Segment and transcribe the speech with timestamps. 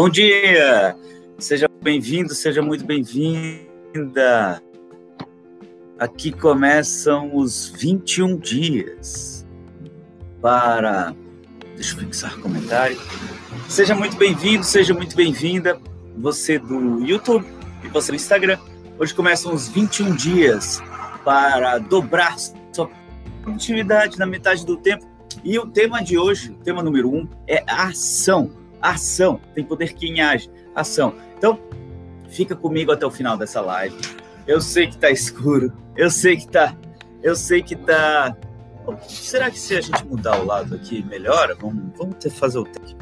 [0.00, 0.96] Bom dia!
[1.38, 4.62] Seja bem-vindo, seja muito bem-vinda.
[5.98, 9.46] Aqui começam os 21 dias
[10.40, 11.14] para.
[11.74, 12.98] Deixa eu fixar o comentário.
[13.68, 15.78] Seja muito bem-vindo, seja muito bem-vinda.
[16.16, 17.44] Você do YouTube
[17.84, 18.58] e você do Instagram.
[18.98, 20.82] Hoje começam os 21 dias
[21.26, 22.90] para dobrar sua
[23.42, 25.06] produtividade na metade do tempo.
[25.44, 28.59] E o tema de hoje, tema número um, é ação.
[28.80, 29.40] Ação.
[29.54, 30.50] Tem poder quem age.
[30.74, 31.14] Ação.
[31.36, 31.58] Então,
[32.28, 33.96] fica comigo até o final dessa live.
[34.46, 35.72] Eu sei que tá escuro.
[35.96, 36.76] Eu sei que tá.
[37.22, 38.36] Eu sei que tá.
[39.06, 41.54] Será que se a gente mudar o lado aqui melhora?
[41.54, 42.96] Vamos, vamos fazer o teste.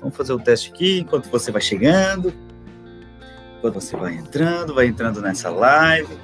[0.00, 2.32] Vamos fazer o teste aqui enquanto você vai chegando.
[3.58, 6.16] Enquanto você vai entrando, vai entrando nessa live.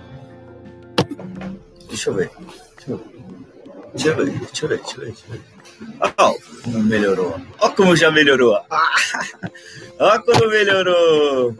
[1.89, 2.31] Deixa eu ver.
[2.77, 3.21] Deixa eu ver.
[3.93, 5.07] Deixa eu ver, deixa eu ver, deixa eu ver.
[5.07, 5.60] Deixa eu ver.
[6.19, 7.41] Ó, como melhorou.
[7.61, 8.59] Ó como já melhorou.
[9.99, 11.55] Ó como melhorou.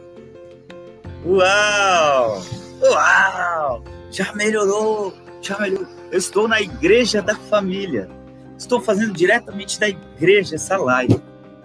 [1.25, 2.43] Uau!
[2.81, 3.83] Uau!
[4.11, 5.13] Já melhorou.
[5.41, 5.87] Já melhorou.
[6.11, 8.09] Eu estou na igreja da família.
[8.57, 11.19] Estou fazendo diretamente da igreja essa live.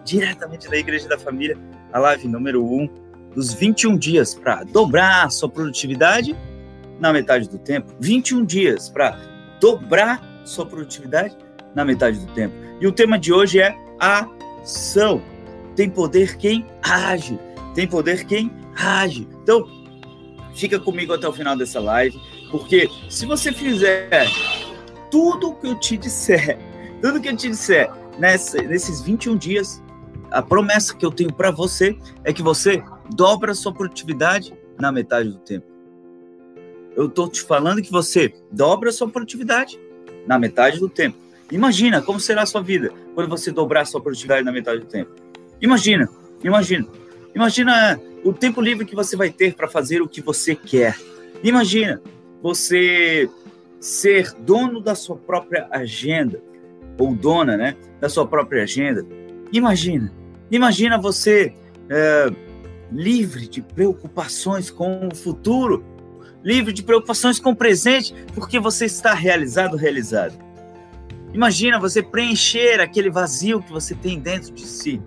[0.05, 1.59] Diretamente da igreja da família.
[1.93, 2.89] A live número 1 um,
[3.35, 6.37] dos 21 dias para dobrar a sua produtividade
[6.99, 7.93] na metade do tempo.
[8.01, 9.19] 21 dias para
[9.61, 11.37] dobrar sua produtividade
[11.77, 12.55] na metade do tempo.
[12.81, 15.23] E o tema de hoje é ação.
[15.77, 17.39] Tem poder quem age.
[17.75, 19.29] Tem poder quem age.
[19.43, 19.69] Então,
[20.55, 22.19] fica comigo até o final dessa live,
[22.51, 24.27] porque se você fizer
[25.11, 26.59] tudo o que eu te disser,
[27.03, 29.83] tudo que eu te disser nessa, nesses 21 dias,
[30.31, 32.83] a promessa que eu tenho para você é que você
[33.15, 35.67] dobra a sua produtividade na metade do tempo.
[36.97, 39.79] Eu estou te falando que você dobra a sua produtividade
[40.27, 41.26] na metade do tempo.
[41.51, 44.87] Imagina como será a sua vida quando você dobrar a sua produtividade na metade do
[44.87, 45.13] tempo.
[45.61, 46.09] Imagina,
[46.43, 46.87] imagina.
[47.35, 50.97] Imagina o tempo livre que você vai ter para fazer o que você quer.
[51.43, 52.01] Imagina
[52.43, 53.29] você
[53.81, 56.43] ser dono da sua própria agenda,
[56.99, 59.07] ou dona, né, da sua própria agenda.
[59.53, 60.13] Imagina,
[60.51, 61.53] imagina você
[61.89, 62.31] é,
[62.91, 65.85] livre de preocupações com o futuro,
[66.43, 70.46] livre de preocupações com o presente, porque você está realizado, realizado.
[71.37, 75.03] Imagina você preencher aquele vazio que você tem dentro de si.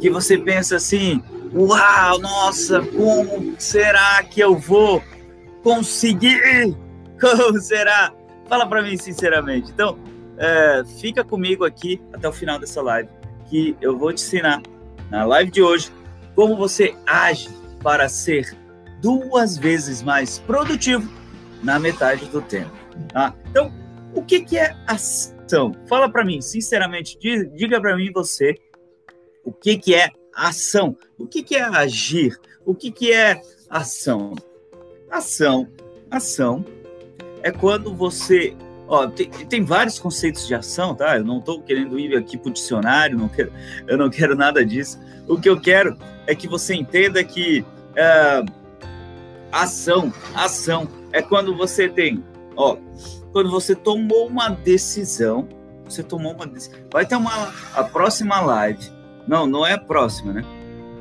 [0.00, 1.20] Que você pensa assim:
[1.52, 5.02] uau, nossa, como será que eu vou
[5.64, 6.40] conseguir?
[7.20, 8.14] Como será?
[8.48, 9.70] Fala para mim sinceramente.
[9.70, 9.98] Então,
[10.38, 13.10] é, fica comigo aqui até o final dessa live,
[13.46, 14.62] que eu vou te ensinar
[15.10, 15.92] na live de hoje
[16.34, 17.50] como você age
[17.82, 18.56] para ser
[19.02, 21.12] duas vezes mais produtivo
[21.62, 22.72] na metade do tempo.
[23.12, 23.34] Tá?
[23.50, 23.70] Então,
[24.14, 25.39] o que, que é ação?
[25.88, 28.54] Fala para mim, sinceramente, diga para mim você
[29.44, 34.34] o que, que é ação, o que, que é agir, o que, que é ação.
[35.10, 35.68] Ação,
[36.10, 36.64] ação
[37.42, 38.54] é quando você
[38.92, 41.16] Ó, tem, tem, vários conceitos de ação, tá?
[41.16, 43.52] Eu não estou querendo ir aqui para o dicionário, não quero,
[43.86, 44.98] eu não quero nada disso.
[45.28, 45.96] O que eu quero
[46.26, 48.42] é que você entenda que é,
[49.52, 52.20] ação, ação é quando você tem,
[52.56, 52.76] ó,
[53.32, 55.48] quando você tomou uma decisão,
[55.84, 56.78] você tomou uma decisão.
[56.92, 58.90] Vai ter uma a próxima live.
[59.26, 60.44] Não, não é a próxima, né?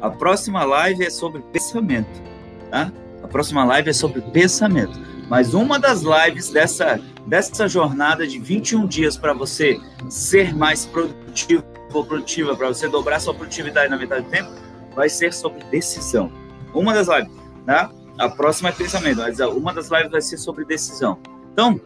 [0.01, 2.21] A próxima live é sobre pensamento,
[2.69, 2.91] tá?
[3.23, 4.99] A próxima live é sobre pensamento.
[5.29, 9.79] Mas uma das lives dessa dessa jornada de 21 dias para você
[10.09, 11.63] ser mais produtivo
[11.93, 14.51] ou produtiva, para você dobrar sua produtividade na metade do tempo,
[14.95, 16.31] vai ser sobre decisão.
[16.73, 17.31] Uma das lives,
[17.65, 17.91] tá?
[18.17, 21.19] A próxima é pensamento, mas uma das lives vai ser sobre decisão.
[21.53, 21.79] Então,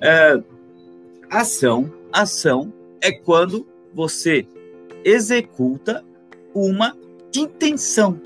[0.00, 0.40] é,
[1.30, 4.46] ação, ação é quando você
[5.04, 6.04] executa
[6.54, 6.96] uma
[7.34, 8.20] intenção.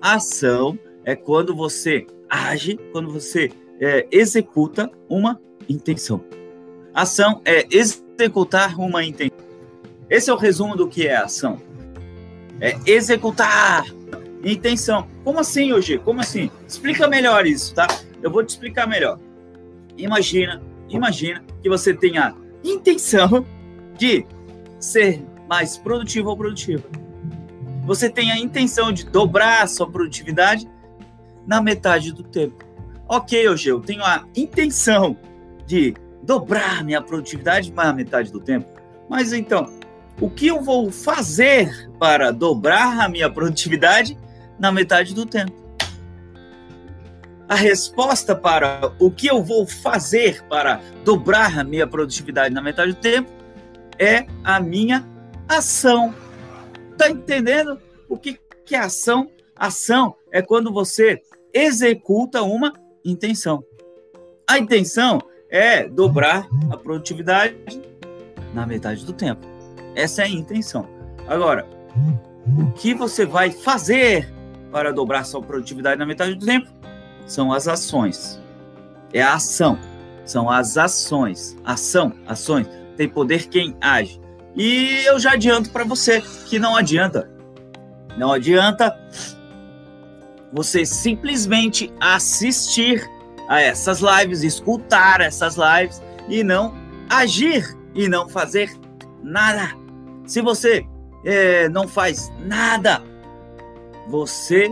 [0.00, 3.50] Ação é quando você age, quando você
[3.80, 6.22] é, executa uma intenção.
[6.94, 9.38] Ação é executar uma intenção.
[10.10, 11.60] Esse é o resumo do que é ação.
[12.60, 13.86] É executar
[14.44, 15.08] intenção.
[15.24, 15.98] Como assim, hoje?
[15.98, 16.50] Como assim?
[16.68, 17.86] Explica melhor isso, tá?
[18.22, 19.18] Eu vou te explicar melhor.
[19.96, 22.34] Imagina, imagina que você tenha
[22.64, 23.44] intenção
[23.96, 24.26] de
[24.78, 26.84] ser mais produtivo ou produtiva.
[27.84, 30.68] Você tem a intenção de dobrar a sua produtividade
[31.46, 32.64] na metade do tempo.
[33.08, 35.16] Ok, hoje eu tenho a intenção
[35.66, 38.66] de dobrar minha produtividade na metade do tempo.
[39.08, 39.66] Mas então,
[40.20, 44.16] o que eu vou fazer para dobrar a minha produtividade
[44.58, 45.61] na metade do tempo?
[47.52, 52.92] A resposta para o que eu vou fazer para dobrar a minha produtividade na metade
[52.94, 53.30] do tempo
[53.98, 55.06] é a minha
[55.46, 56.14] ação.
[56.96, 57.78] Tá entendendo
[58.08, 59.30] o que, que é ação?
[59.54, 61.20] Ação é quando você
[61.52, 62.72] executa uma
[63.04, 63.62] intenção.
[64.48, 65.20] A intenção
[65.50, 67.54] é dobrar a produtividade
[68.54, 69.46] na metade do tempo.
[69.94, 70.88] Essa é a intenção.
[71.28, 71.66] Agora,
[72.58, 74.32] o que você vai fazer
[74.70, 76.81] para dobrar sua produtividade na metade do tempo?
[77.26, 78.40] São as ações.
[79.12, 79.78] É a ação.
[80.24, 81.56] São as ações.
[81.64, 82.68] Ação, ações.
[82.96, 84.20] Tem poder quem age.
[84.54, 87.30] E eu já adianto para você que não adianta.
[88.16, 88.94] Não adianta
[90.52, 93.08] você simplesmente assistir
[93.48, 96.74] a essas lives, escutar essas lives e não
[97.08, 98.70] agir e não fazer
[99.22, 99.70] nada.
[100.26, 100.86] Se você
[101.24, 103.02] é, não faz nada,
[104.08, 104.70] você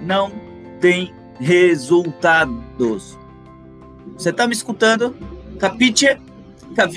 [0.00, 0.32] não
[0.80, 3.18] tem resultados.
[4.16, 5.16] Você está me escutando?
[5.58, 6.06] Capite?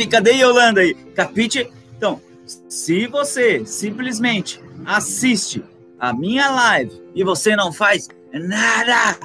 [0.09, 0.93] Cadê Yolanda aí?
[0.93, 1.67] Capite?
[1.97, 2.21] Então,
[2.69, 5.63] se você simplesmente assiste
[5.99, 9.17] a minha live e você não faz nada,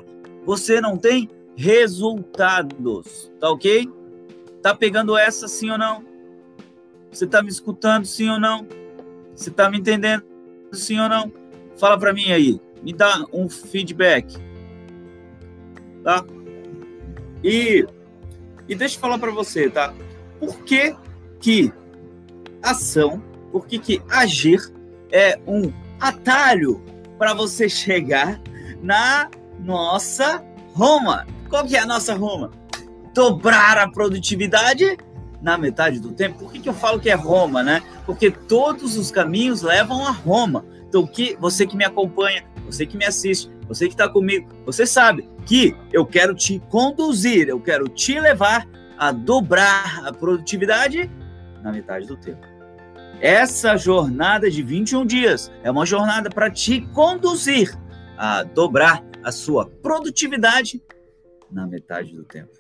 [0.47, 3.91] você não tem resultados, tá ok?
[4.63, 6.03] Tá pegando essa sim ou não?
[7.13, 8.67] Você tá me escutando sim ou não?
[9.35, 10.25] Você tá me entendendo
[10.73, 11.31] sim ou não?
[11.77, 14.50] Fala para mim aí, me dá um feedback.
[16.03, 16.25] Tá?
[17.43, 17.87] E
[18.71, 19.93] e deixa eu falar para você, tá?
[20.39, 20.95] Por que
[21.41, 21.73] que
[22.63, 23.21] ação,
[23.51, 24.61] por que que agir
[25.11, 26.81] é um atalho
[27.19, 28.41] para você chegar
[28.81, 30.41] na nossa
[30.73, 31.27] Roma?
[31.49, 32.53] Qual que é a nossa Roma?
[33.13, 34.97] Dobrar a produtividade
[35.43, 36.39] na metade do tempo.
[36.39, 37.83] Por que, que eu falo que é Roma, né?
[38.07, 40.65] Porque todos os caminhos levam a Roma.
[40.89, 44.87] Então, que você que me acompanha, você que me assiste, você que está comigo, você
[44.87, 51.11] sabe que eu quero te conduzir, eu quero te levar a dobrar a produtividade
[51.63, 52.47] na metade do tempo.
[53.21, 57.77] Essa jornada de 21 dias é uma jornada para te conduzir
[58.17, 60.83] a dobrar a sua produtividade
[61.51, 62.51] na metade do tempo.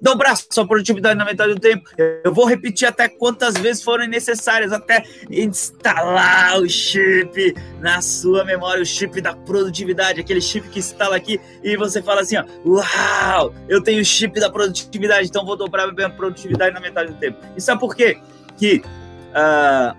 [0.00, 1.90] Dobrar sua produtividade na metade do tempo.
[2.24, 8.82] Eu vou repetir até quantas vezes forem necessárias, até instalar o chip na sua memória,
[8.82, 13.54] o chip da produtividade, aquele chip que instala aqui e você fala assim: ó, Uau,
[13.68, 17.18] eu tenho o chip da produtividade, então vou dobrar a minha produtividade na metade do
[17.18, 17.38] tempo.
[17.56, 18.18] E sabe por quê?
[18.56, 18.82] Que
[19.30, 19.96] uh,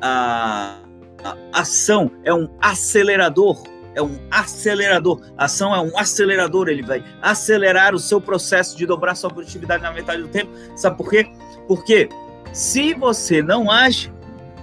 [0.00, 0.78] a,
[1.22, 5.20] a ação é um acelerador é um acelerador.
[5.36, 9.82] A ação é um acelerador, ele vai acelerar o seu processo de dobrar sua produtividade
[9.82, 10.50] na metade do tempo.
[10.76, 11.30] Sabe por quê?
[11.66, 12.08] Porque
[12.52, 14.12] se você não age,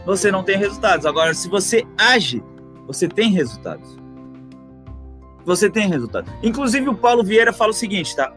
[0.06, 1.06] você não tem resultados.
[1.06, 2.44] Agora, se você age,
[2.88, 3.98] você tem resultados.
[5.46, 6.32] Você tem resultados.
[6.44, 8.34] Inclusive, o Paulo Vieira fala o seguinte, tá?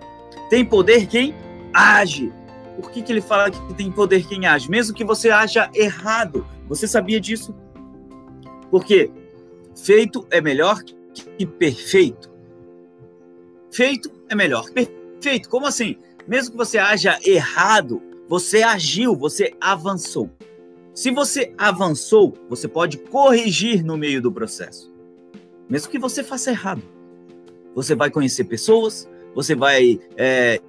[0.49, 1.35] Tem poder quem
[1.73, 2.33] age.
[2.81, 4.71] Por que, que ele fala que tem poder quem age?
[4.71, 6.47] Mesmo que você haja errado.
[6.69, 7.55] Você sabia disso?
[8.71, 9.11] Porque
[9.75, 12.33] Feito é melhor que perfeito.
[13.71, 15.49] Feito é melhor que perfeito.
[15.49, 15.97] Como assim?
[16.27, 20.31] Mesmo que você haja errado, você agiu, você avançou.
[20.95, 24.93] Se você avançou, você pode corrigir no meio do processo.
[25.69, 26.83] Mesmo que você faça errado.
[27.75, 30.61] Você vai conhecer pessoas, você vai é,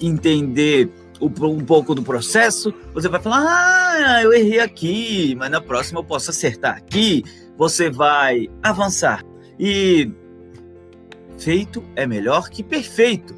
[0.00, 0.88] entender
[1.22, 6.04] um pouco do processo, você vai falar: ah, eu errei aqui, mas na próxima eu
[6.04, 7.22] posso acertar aqui,
[7.56, 9.22] você vai avançar.
[9.58, 10.10] E
[11.38, 13.34] feito é melhor que perfeito.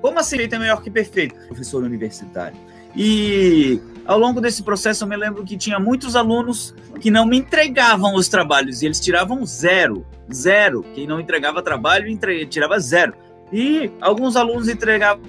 [0.00, 1.34] Como assim feito é melhor que perfeito?
[1.46, 2.56] Professor universitário.
[2.94, 7.36] E ao longo desse processo eu me lembro que tinha muitos alunos que não me
[7.36, 10.06] entregavam os trabalhos e eles tiravam zero.
[10.32, 10.82] Zero.
[10.94, 12.06] Quem não entregava trabalho
[12.48, 13.14] tirava zero.
[13.52, 15.22] E alguns alunos entregavam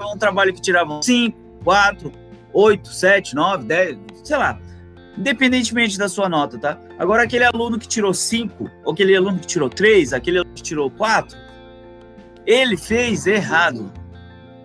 [0.00, 2.12] um trabalho que tiravam cinco, quatro,
[2.52, 4.58] oito, sete, nove, dez, sei lá
[5.16, 6.78] independentemente da sua nota, tá?
[6.98, 10.62] Agora, aquele aluno que tirou 5, ou aquele aluno que tirou 3, aquele aluno que
[10.62, 11.36] tirou 4,
[12.46, 13.92] ele fez errado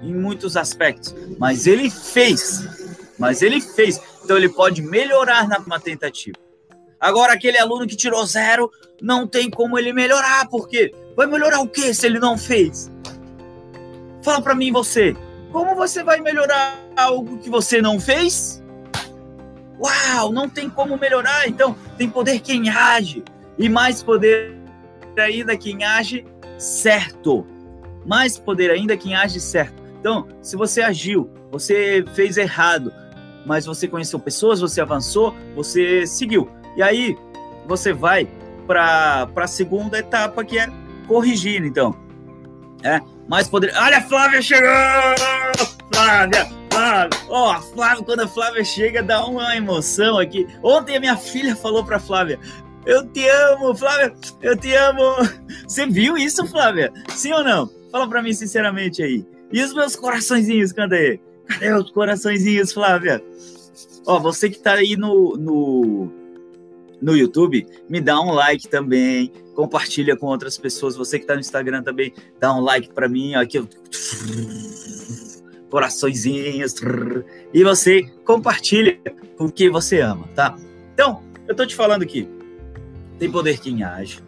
[0.01, 2.65] em muitos aspectos, mas ele fez.
[3.19, 4.01] Mas ele fez.
[4.23, 6.37] Então, ele pode melhorar na tentativa.
[6.99, 11.67] Agora, aquele aluno que tirou zero, não tem como ele melhorar, porque vai melhorar o
[11.67, 12.91] que se ele não fez?
[14.23, 15.15] Fala para mim você,
[15.57, 18.63] como você vai melhorar algo que você não fez?
[19.79, 21.47] Uau, não tem como melhorar.
[21.47, 23.23] Então, tem poder quem age.
[23.57, 24.55] E mais poder
[25.17, 26.23] ainda quem age
[26.59, 27.43] certo.
[28.05, 29.81] Mais poder ainda quem age certo.
[29.99, 32.93] Então, se você agiu, você fez errado,
[33.43, 36.47] mas você conheceu pessoas, você avançou, você seguiu.
[36.75, 37.17] E aí,
[37.65, 38.27] você vai
[38.67, 40.67] para a segunda etapa, que é
[41.07, 41.95] corrigir, então.
[42.83, 43.73] É, mais poder.
[43.75, 44.69] Olha a Flávia chegou!
[45.91, 46.57] Flávia!
[46.77, 47.09] Flávia.
[47.27, 50.47] Ó, oh, Flávia, quando a Flávia chega, dá uma emoção aqui.
[50.61, 52.39] Ontem a minha filha falou pra Flávia:
[52.85, 54.13] Eu te amo, Flávia.
[54.41, 55.15] Eu te amo.
[55.67, 56.93] Você viu isso, Flávia?
[57.09, 57.69] Sim ou não?
[57.91, 59.25] Fala para mim sinceramente aí.
[59.51, 61.19] E os meus coraçõezinhos, cadê?
[61.47, 63.23] Cadê os coraçõezinhos, Flávia?
[64.05, 66.11] Ó, você que tá aí no, no,
[67.01, 70.95] no YouTube, me dá um like também, compartilha com outras pessoas.
[70.95, 73.35] Você que tá no Instagram também, dá um like para mim.
[73.35, 73.67] Aqui eu
[75.69, 76.75] coraçõezinhos.
[77.53, 78.99] E você compartilha
[79.37, 80.55] com o que você ama, tá?
[80.93, 82.27] Então, eu tô te falando aqui.
[83.19, 84.19] Tem poder quem age.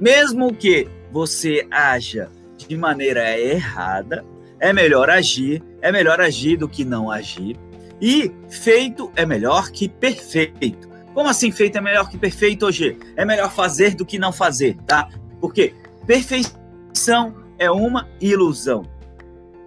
[0.00, 4.24] Mesmo que você haja de maneira errada,
[4.58, 7.56] é melhor agir, é melhor agir do que não agir.
[8.00, 10.88] E feito é melhor que perfeito.
[11.14, 12.98] Como assim feito é melhor que perfeito hoje?
[13.16, 15.08] É melhor fazer do que não fazer, tá?
[15.40, 15.72] Porque
[16.06, 18.82] perfeição é uma ilusão.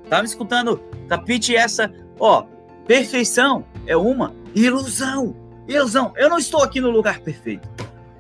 [0.10, 0.82] Tá me escutando?
[1.08, 2.44] Capite essa, ó,
[2.86, 5.36] perfeição é uma ilusão.
[5.68, 6.14] Ilusão.
[6.18, 7.68] Eu não estou aqui no lugar perfeito.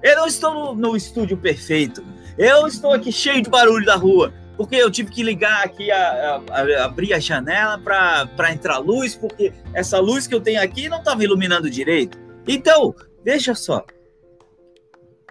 [0.02, 2.04] Eu não estou no, no estúdio perfeito.
[2.38, 4.34] Eu estou aqui cheio de barulho da rua.
[4.56, 9.16] Porque eu tive que ligar aqui, a, a, a abrir a janela para entrar luz,
[9.16, 12.18] porque essa luz que eu tenho aqui não estava iluminando direito.
[12.48, 12.96] Então,
[13.28, 13.86] veja só.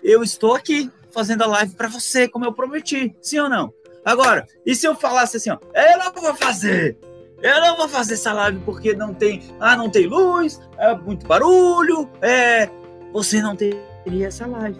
[0.02, 3.16] Eu estou aqui fazendo a live para você, como eu prometi.
[3.22, 3.72] Sim ou não?
[4.04, 6.98] Agora, e se eu falasse assim, ó, eu não vou fazer,
[7.42, 11.26] eu não vou fazer essa live porque não tem, ah, não tem luz, é muito
[11.26, 12.68] barulho, é,
[13.14, 14.78] você não teria essa live.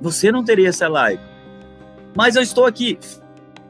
[0.00, 1.22] Você não teria essa live.
[2.16, 2.98] Mas eu estou aqui.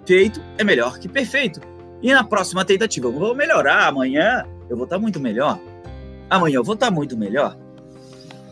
[0.06, 1.60] Feito é melhor que perfeito.
[2.00, 3.88] E na próxima tentativa eu vou melhorar.
[3.88, 5.58] Amanhã eu vou estar muito melhor.
[6.30, 7.65] Amanhã eu vou estar muito melhor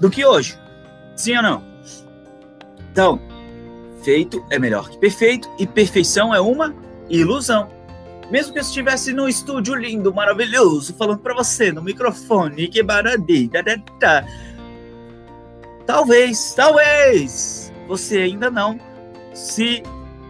[0.00, 0.58] do que hoje.
[1.16, 1.64] Sim ou não?
[2.90, 3.20] Então,
[4.04, 6.74] Feito é melhor que perfeito e perfeição é uma
[7.08, 7.70] ilusão.
[8.30, 13.50] Mesmo que eu estivesse num estúdio lindo, maravilhoso, falando para você no microfone, que baradi,
[15.86, 18.78] talvez, talvez você ainda não
[19.32, 19.82] se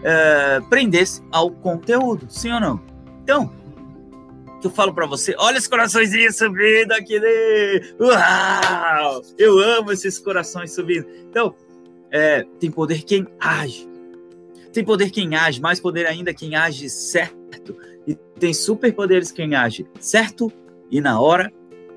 [0.04, 2.80] é, prendesse ao conteúdo, sim ou não?
[3.24, 3.52] Então,
[4.64, 7.28] que eu falo para você, olha os coraçõezinhos subindo aqui, né?
[8.00, 9.22] Uau!
[9.36, 11.06] Eu amo esses corações subindo.
[11.28, 11.54] Então,
[12.10, 13.86] é, tem poder quem age.
[14.72, 17.76] Tem poder quem age, mais poder ainda quem age certo.
[18.06, 20.50] E tem superpoderes quem age certo
[20.90, 21.52] e na hora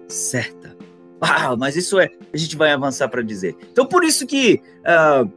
[0.10, 0.76] certa.
[1.22, 3.56] Ah, mas isso é, a gente vai avançar para dizer.
[3.72, 5.32] Então, por isso que uh,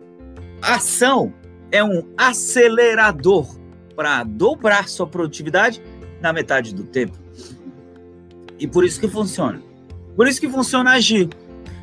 [0.60, 1.32] ação
[1.70, 3.56] é um acelerador
[3.94, 5.80] para dobrar sua produtividade
[6.20, 7.18] na metade do tempo.
[8.58, 9.62] E por isso que funciona.
[10.16, 11.28] Por isso que funciona agir.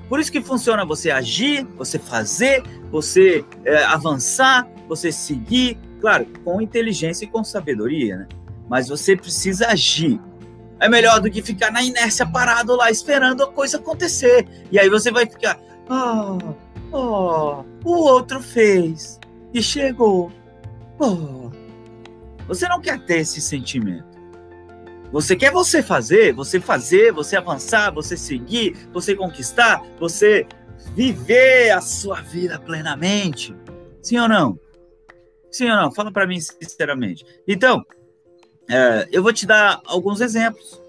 [0.08, 6.62] Por isso que funciona você agir, você fazer, você é, avançar, você seguir, claro, com
[6.62, 8.28] inteligência e com sabedoria, né?
[8.70, 10.20] Mas você precisa agir.
[10.80, 14.48] É melhor do que ficar na inércia parado lá esperando a coisa acontecer.
[14.72, 16.54] E aí você vai ficar, oh,
[16.92, 19.20] oh, o outro fez
[19.54, 20.32] e chegou.
[21.00, 21.50] Oh.
[22.48, 24.17] Você não quer ter esse sentimento.
[25.12, 30.46] Você quer você fazer, você fazer, você avançar, você seguir, você conquistar, você
[30.94, 33.56] viver a sua vida plenamente.
[34.02, 34.60] Sim ou não?
[35.52, 35.92] Sim ou não?
[35.92, 37.26] Fala para mim sinceramente.
[37.48, 37.86] Então,
[38.70, 40.82] é, eu vou te dar alguns exemplos.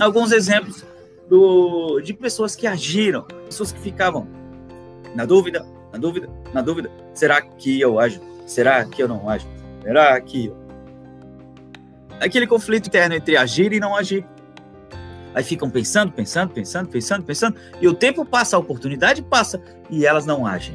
[0.00, 0.84] Alguns exemplos
[1.28, 4.26] do, de pessoas que agiram, pessoas que ficavam
[5.14, 6.90] na dúvida, na dúvida, na dúvida.
[7.14, 8.20] Será que eu ajo?
[8.46, 9.46] Será que eu não ajo?
[9.82, 10.65] Será que eu
[12.20, 14.24] aquele conflito interno entre agir e não agir.
[15.34, 20.06] Aí ficam pensando, pensando, pensando, pensando, pensando, e o tempo passa, a oportunidade passa e
[20.06, 20.74] elas não agem,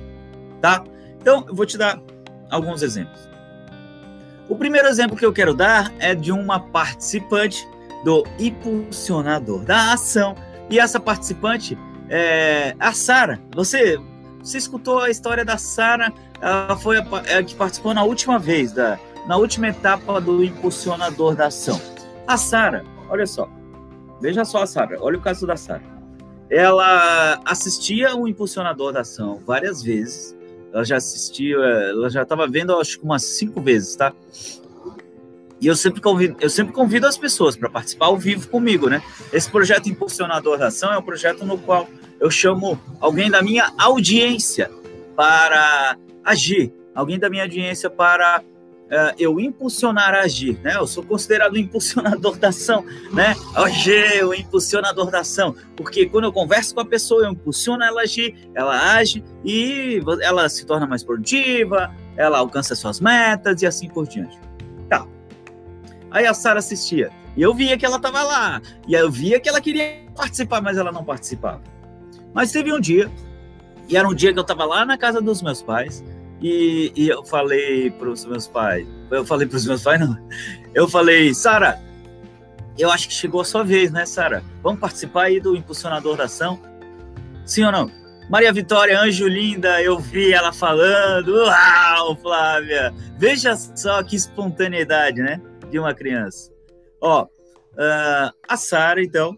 [0.62, 0.84] tá?
[1.20, 2.00] Então, eu vou te dar
[2.50, 3.30] alguns exemplos.
[4.48, 7.66] O primeiro exemplo que eu quero dar é de uma participante
[8.04, 10.36] do impulsionador da ação.
[10.70, 11.78] E essa participante
[12.10, 13.40] é a Sara.
[13.56, 13.98] Você,
[14.44, 16.12] você escutou a história da Sara?
[16.42, 20.44] Ela foi a, a é, que participou na última vez da, na última etapa do
[20.44, 21.80] impulsionador da ação.
[22.28, 23.50] A Sara, olha só,
[24.22, 25.84] veja só a Sara, olha o caso da Sara.
[26.50, 30.36] Ela assistia o impulsionador da ação várias vezes.
[30.74, 34.14] Ela já assistia, ela já estava vendo, acho que umas cinco vezes, tá?
[35.62, 39.02] E eu sempre convido, eu sempre convido as pessoas para participar ao vivo comigo, né?
[39.32, 41.88] Esse projeto Impulsionador da Ação é um projeto no qual
[42.20, 44.72] eu chamo alguém da minha audiência
[45.16, 48.44] para agir, alguém da minha audiência para
[48.92, 50.76] uh, eu impulsionar a agir, né?
[50.76, 53.34] Eu sou considerado impulsionador da ação, né?
[53.58, 58.02] Hoje, o impulsionador da ação, porque quando eu converso com a pessoa, eu impulsiono ela
[58.02, 63.66] a agir, ela age e ela se torna mais produtiva, ela alcança suas metas e
[63.66, 64.38] assim por diante.
[64.90, 65.08] Tá.
[66.12, 69.48] Aí a Sara assistia e eu via que ela estava lá, e eu via que
[69.48, 71.62] ela queria participar, mas ela não participava.
[72.34, 73.12] Mas teve um dia
[73.90, 76.04] E era um dia que eu tava lá na casa dos meus pais
[76.42, 80.18] e, e eu falei para os meus pais, eu falei para os meus pais, não,
[80.74, 81.80] eu falei, Sara,
[82.78, 84.44] eu acho que chegou a sua vez, né, Sara?
[84.64, 86.60] Vamos participar aí do impulsionador da ação?
[87.46, 87.92] Sim ou não?
[88.30, 91.36] Maria Vitória, anjo linda, eu vi ela falando.
[91.36, 92.94] Uau, Flávia!
[93.18, 95.42] Veja só que espontaneidade, né?
[95.70, 96.50] De uma criança.
[97.02, 99.38] Ó, uh, a Sara, então,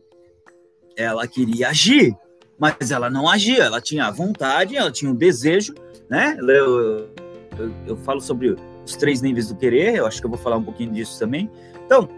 [0.95, 2.15] ela queria agir,
[2.57, 3.63] mas ela não agia.
[3.63, 5.73] Ela tinha a vontade, ela tinha o desejo,
[6.09, 6.37] né?
[6.39, 7.09] Eu,
[7.57, 8.55] eu, eu falo sobre
[8.85, 11.49] os três níveis do querer, eu acho que eu vou falar um pouquinho disso também.
[11.85, 12.09] Então,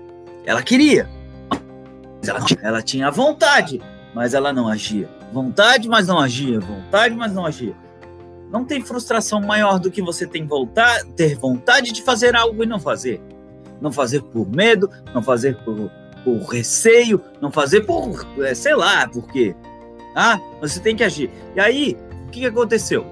[0.46, 1.10] ela queria,
[2.28, 3.82] ela, ela tinha a vontade,
[4.14, 5.10] mas ela não agia.
[5.32, 6.60] Vontade, mas não agia.
[6.60, 7.76] Vontade, mas não agia.
[8.52, 12.66] Não tem frustração maior do que você tem vontade, ter vontade de fazer algo e
[12.66, 13.22] não fazer.
[13.82, 15.92] Não fazer por medo, não fazer por,
[16.24, 19.56] por receio, não fazer por, é, sei lá, por quê.
[20.16, 21.30] Ah, você tem que agir.
[21.56, 23.06] E aí, o que, que aconteceu?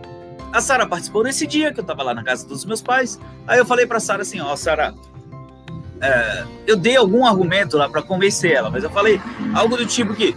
[0.54, 3.20] A Sara participou nesse dia que eu estava lá na casa dos meus pais.
[3.46, 4.94] Aí eu falei para Sara assim, ó, Sara,
[6.00, 9.20] é, eu dei algum argumento lá para convencer ela, mas eu falei
[9.54, 10.36] algo do tipo que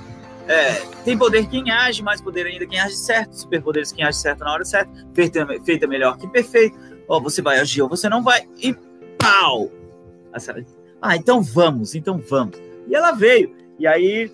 [0.49, 4.41] é, tem poder quem age, mais poder ainda quem age certo, superpoderes quem age certo
[4.41, 8.23] na hora certa, feito é melhor que perfeito, ó, você vai agir ou você não
[8.23, 8.75] vai, e
[9.19, 9.71] pau!
[11.03, 12.57] Ah, então vamos, então vamos.
[12.87, 14.31] E ela veio, e aí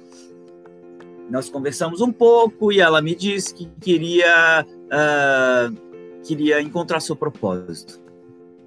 [1.32, 8.02] nós conversamos um pouco, e ela me disse que queria, uh, queria encontrar seu propósito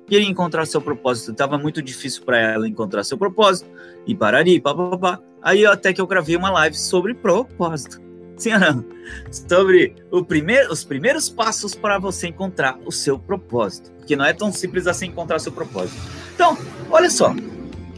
[0.07, 1.31] queria encontrar seu propósito.
[1.31, 3.69] Estava muito difícil para ela encontrar seu propósito.
[4.05, 5.19] E parari, papapá.
[5.41, 8.01] Aí até que eu gravei uma live sobre propósito.
[8.37, 8.85] Sim ou não?
[9.31, 9.95] Sobre
[10.27, 13.91] primeiro, os primeiros passos para você encontrar o seu propósito.
[13.93, 15.99] Porque não é tão simples assim encontrar seu propósito.
[16.33, 16.57] Então,
[16.89, 17.33] olha só.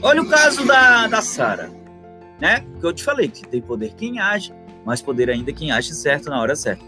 [0.02, 1.72] Olha o caso da, da Sara.
[2.40, 2.66] Né?
[2.80, 4.54] Que eu te falei que tem poder quem age,
[4.86, 6.84] mais poder ainda quem age certo na hora certa.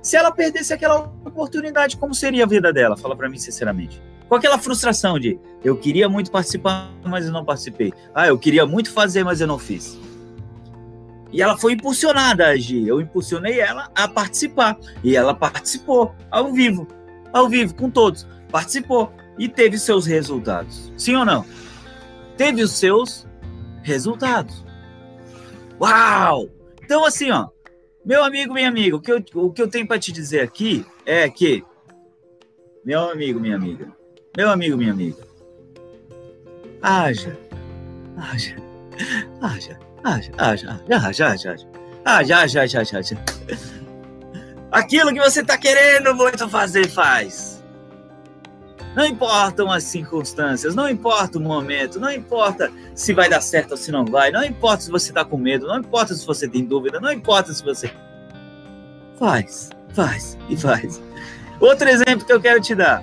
[0.00, 2.96] Se ela perdesse aquela oportunidade, como seria a vida dela?
[2.96, 4.00] Fala para mim sinceramente
[4.32, 7.92] com aquela frustração de eu queria muito participar, mas eu não participei.
[8.14, 10.00] Ah, eu queria muito fazer, mas eu não fiz.
[11.30, 12.88] E ela foi impulsionada a agir.
[12.88, 14.78] Eu impulsionei ela a participar.
[15.04, 16.88] E ela participou ao vivo,
[17.30, 18.26] ao vivo, com todos.
[18.50, 20.90] Participou e teve seus resultados.
[20.96, 21.44] Sim ou não?
[22.34, 23.26] Teve os seus
[23.82, 24.64] resultados.
[25.80, 26.48] Uau!
[26.82, 27.48] Então, assim, ó,
[28.04, 30.84] meu amigo, minha amiga, o que eu, o que eu tenho para te dizer aqui
[31.06, 31.64] é que,
[32.84, 33.88] meu amigo, minha amiga,
[34.36, 35.22] meu amigo, minha amiga,
[36.82, 37.38] haja,
[38.16, 38.56] haja,
[39.40, 41.68] haja, haja, haja, haja, haja,
[42.04, 43.24] haja, haja, haja, haja.
[44.70, 47.51] Aquilo que você está querendo muito fazer, faz.
[48.94, 53.76] Não importam as circunstâncias, não importa o momento, não importa se vai dar certo ou
[53.76, 56.64] se não vai, não importa se você está com medo, não importa se você tem
[56.64, 57.90] dúvida, não importa se você.
[59.18, 61.00] Faz, faz e faz.
[61.58, 63.02] Outro exemplo que eu quero te dar.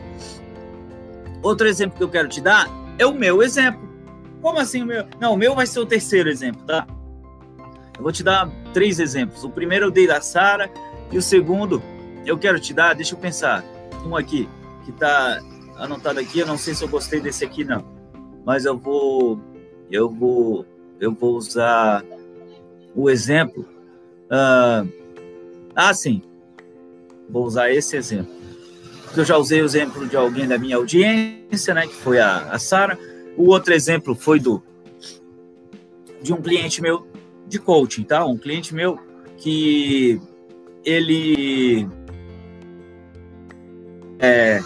[1.41, 3.89] Outro exemplo que eu quero te dar é o meu exemplo.
[4.41, 5.07] Como assim o meu?
[5.19, 6.85] Não, o meu vai ser o terceiro exemplo, tá?
[7.97, 9.43] Eu vou te dar três exemplos.
[9.43, 10.69] O primeiro eu dei da Sara
[11.11, 11.81] e o segundo
[12.25, 13.63] eu quero te dar, deixa eu pensar,
[14.05, 14.47] um aqui
[14.85, 15.41] que tá
[15.79, 17.85] anotado aqui, eu não sei se eu gostei desse aqui não,
[18.45, 19.39] mas eu vou
[19.89, 20.65] eu vou
[20.99, 22.03] eu vou usar
[22.95, 23.65] o exemplo.
[24.25, 24.87] Uh,
[25.75, 26.21] ah, sim.
[27.29, 28.39] Vou usar esse exemplo
[29.17, 32.59] eu já usei o exemplo de alguém da minha audiência, né, que foi a, a
[32.59, 32.97] Sara.
[33.35, 34.61] O outro exemplo foi do
[36.21, 37.07] de um cliente meu
[37.47, 38.25] de coaching, tá?
[38.25, 38.99] Um cliente meu
[39.37, 40.21] que
[40.83, 41.87] ele
[44.19, 44.59] é,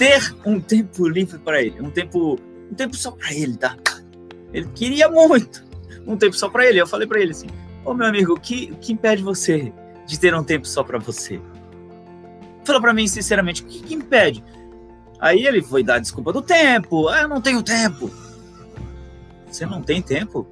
[0.00, 3.76] ter um tempo livre para ele, um tempo, um tempo só para ele, tá?
[4.50, 5.62] Ele queria muito
[6.06, 6.80] um tempo só para ele.
[6.80, 7.48] Eu falei para ele assim:
[7.84, 9.70] "Ô meu amigo, o que, que impede você
[10.06, 11.38] de ter um tempo só para você?"
[12.64, 14.42] Fala para mim sinceramente, o que, que impede?
[15.18, 17.08] Aí ele foi dar desculpa do tempo.
[17.08, 18.10] Ah, eu não tenho tempo.
[19.50, 20.48] Você não tem tempo?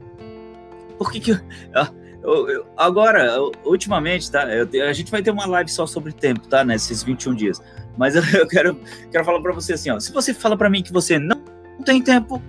[0.99, 1.41] Por que que...
[1.75, 1.91] Ah,
[2.23, 4.45] eu, eu, agora, ultimamente, tá?
[4.53, 6.63] Eu, a gente vai ter uma live só sobre tempo, tá?
[6.65, 7.63] Nesses 21 dias.
[7.99, 8.81] Mas eu, quero,
[9.11, 9.99] quero falar para você assim, ó.
[9.99, 11.43] Se você fala para mim que você não
[11.85, 12.41] tem tempo,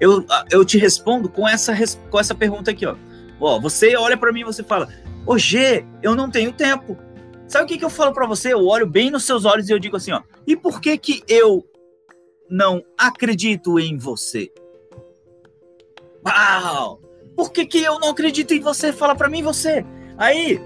[0.00, 1.74] eu, eu te respondo com essa,
[2.10, 2.96] com essa pergunta aqui, ó.
[3.38, 4.88] Ó, você olha para mim e você fala,
[5.26, 6.96] ô G, eu não tenho tempo.
[7.46, 8.54] Sabe o que, que eu falo para você?
[8.54, 10.22] Eu olho bem nos seus olhos e eu digo assim, ó.
[10.46, 11.64] E por que que eu
[12.48, 14.50] não acredito em você?
[16.26, 17.00] Uau!
[17.36, 18.92] Por que que eu não acredito em você?
[18.92, 19.84] Fala para mim você.
[20.16, 20.60] Aí,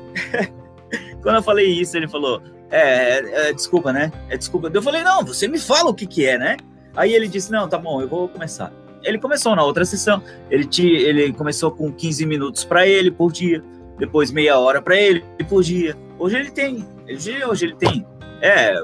[1.22, 4.12] quando eu falei isso, ele falou, é, é, é, desculpa, né?
[4.28, 4.70] É desculpa.
[4.72, 6.56] Eu falei, não, você me fala o que que é, né?
[6.96, 8.72] Aí ele disse, não, tá bom, eu vou começar.
[9.02, 13.30] Ele começou na outra sessão, ele, te, ele começou com 15 minutos para ele por
[13.30, 13.62] dia,
[13.96, 15.96] depois meia hora para ele por dia.
[16.18, 18.06] Hoje ele tem Hoje, hoje ele tem
[18.42, 18.74] é,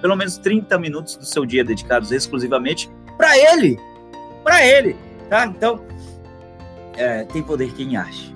[0.00, 3.78] pelo menos 30 minutos do seu dia dedicados exclusivamente para ele.
[4.44, 4.96] Para ele,
[5.30, 5.46] tá?
[5.46, 5.80] Então,
[6.96, 8.31] é, tem poder quem age.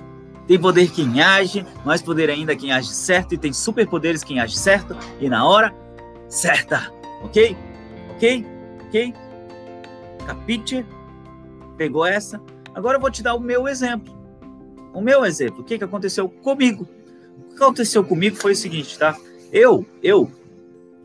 [0.46, 4.56] Tem poder quem age, mais poder ainda quem age certo, e tem superpoderes quem age
[4.56, 5.74] certo e na hora
[6.28, 6.92] certa.
[7.22, 7.56] Ok?
[8.10, 8.46] Ok?
[8.86, 9.14] Ok?
[10.24, 10.86] Capite?
[11.76, 12.40] Pegou essa?
[12.74, 14.14] Agora eu vou te dar o meu exemplo.
[14.92, 15.60] O meu exemplo.
[15.60, 16.88] O que, que aconteceu comigo?
[17.50, 19.16] O que aconteceu comigo foi o seguinte, tá?
[19.52, 20.30] Eu, eu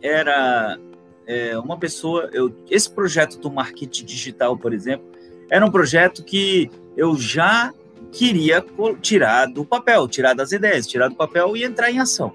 [0.01, 0.77] era
[1.25, 2.29] é, uma pessoa.
[2.31, 5.05] Eu, esse projeto do marketing digital, por exemplo,
[5.49, 7.73] era um projeto que eu já
[8.11, 8.63] queria
[9.01, 12.33] tirar do papel, tirar das ideias, tirar do papel e entrar em ação.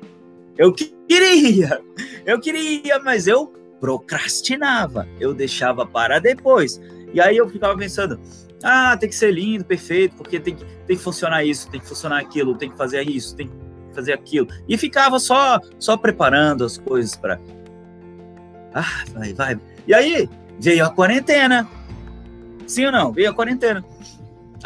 [0.56, 1.80] Eu queria,
[2.24, 6.80] eu queria, mas eu procrastinava, eu deixava para depois.
[7.12, 8.18] E aí eu ficava pensando,
[8.62, 11.86] ah, tem que ser lindo, perfeito, porque tem que, tem que funcionar isso, tem que
[11.86, 13.54] funcionar aquilo, tem que fazer isso, tem que
[13.94, 14.48] fazer aquilo.
[14.66, 17.38] E ficava só só preparando as coisas para
[18.74, 19.60] Ah, vai, vai.
[19.86, 21.68] E aí veio a quarentena.
[22.66, 23.12] Sim ou não?
[23.12, 23.84] Veio a quarentena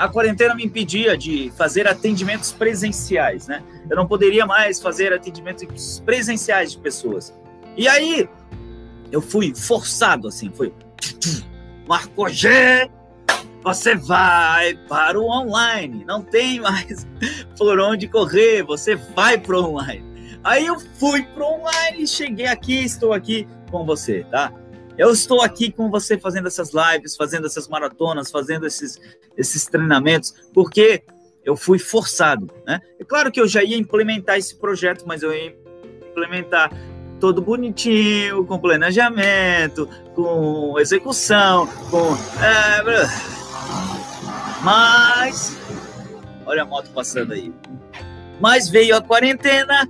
[0.00, 3.62] a quarentena me impedia de fazer atendimentos presenciais, né?
[3.88, 7.38] Eu não poderia mais fazer atendimentos presenciais de pessoas.
[7.76, 8.26] E aí
[9.12, 10.72] eu fui forçado assim, foi
[11.86, 12.90] Marco G,
[13.62, 17.06] você vai para o online, não tem mais
[17.58, 20.38] por onde correr, você vai para o online.
[20.42, 24.50] Aí eu fui para o online, cheguei aqui, estou aqui com você, tá?
[24.98, 29.00] Eu estou aqui com você fazendo essas lives, fazendo essas maratonas, fazendo esses,
[29.36, 31.02] esses treinamentos, porque
[31.44, 32.48] eu fui forçado.
[32.66, 32.80] Né?
[32.98, 35.56] É claro que eu já ia implementar esse projeto, mas eu ia
[36.10, 36.70] implementar
[37.18, 42.14] todo bonitinho, com planejamento, com execução, com.
[42.42, 42.82] É,
[44.62, 45.56] mas.
[46.46, 47.52] Olha a moto passando aí.
[48.40, 49.88] Mas veio a quarentena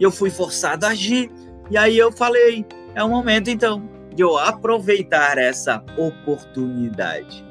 [0.00, 1.30] eu fui forçado a agir.
[1.70, 7.44] E aí eu falei: é o momento então de eu aproveitar essa oportunidade.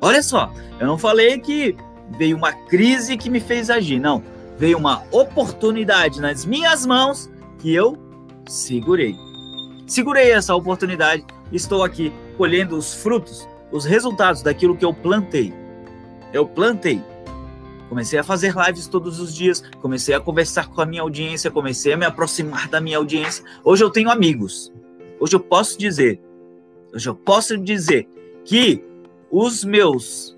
[0.00, 1.76] Olha só, eu não falei que
[2.16, 4.22] veio uma crise que me fez agir, não.
[4.58, 7.96] Veio uma oportunidade nas minhas mãos que eu
[8.48, 9.16] segurei.
[9.86, 15.52] Segurei essa oportunidade, estou aqui colhendo os frutos, os resultados daquilo que eu plantei.
[16.32, 17.02] Eu plantei.
[17.88, 21.92] Comecei a fazer lives todos os dias, comecei a conversar com a minha audiência, comecei
[21.92, 23.44] a me aproximar da minha audiência.
[23.62, 24.72] Hoje eu tenho amigos.
[25.22, 26.18] Hoje eu posso dizer,
[26.92, 28.08] hoje eu posso dizer
[28.44, 28.82] que
[29.30, 30.36] os meus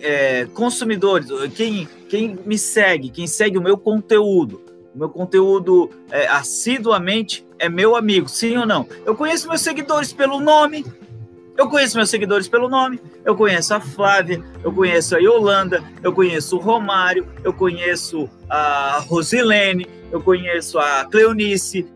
[0.00, 4.60] é, consumidores, quem, quem me segue, quem segue o meu conteúdo,
[4.92, 8.88] o meu conteúdo é, assiduamente é meu amigo, sim ou não?
[9.06, 10.84] Eu conheço meus seguidores pelo nome,
[11.56, 16.12] eu conheço meus seguidores pelo nome, eu conheço a Flávia, eu conheço a Yolanda, eu
[16.12, 21.86] conheço o Romário, eu conheço a Rosilene, eu conheço a Cleonice,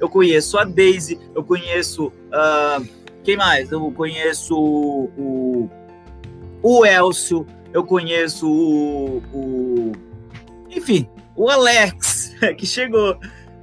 [0.00, 2.06] eu conheço a Daisy, eu conheço.
[2.06, 2.86] Uh,
[3.22, 3.70] quem mais?
[3.70, 5.68] Eu conheço o,
[6.62, 9.92] o Elcio, eu conheço o, o.
[10.70, 13.18] Enfim, o Alex, que chegou.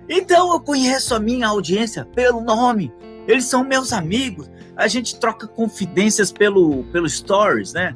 [0.07, 2.91] Então eu conheço a minha audiência pelo nome.
[3.27, 4.49] Eles são meus amigos.
[4.75, 7.93] A gente troca confidências pelo, pelo stories, né?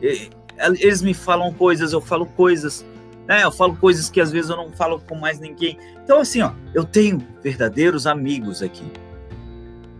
[0.00, 2.84] Eles me falam coisas, eu falo coisas.
[3.26, 3.44] Né?
[3.44, 5.78] Eu falo coisas que às vezes eu não falo com mais ninguém.
[6.02, 8.90] Então, assim, ó, eu tenho verdadeiros amigos aqui.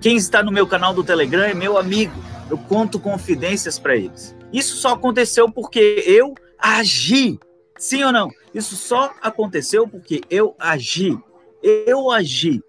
[0.00, 2.14] Quem está no meu canal do Telegram é meu amigo.
[2.48, 4.35] Eu conto confidências para eles.
[4.52, 7.38] Isso só aconteceu porque eu agi.
[7.78, 8.30] Sim ou não?
[8.54, 11.16] Isso só aconteceu porque eu agi.
[11.62, 12.62] Eu agi.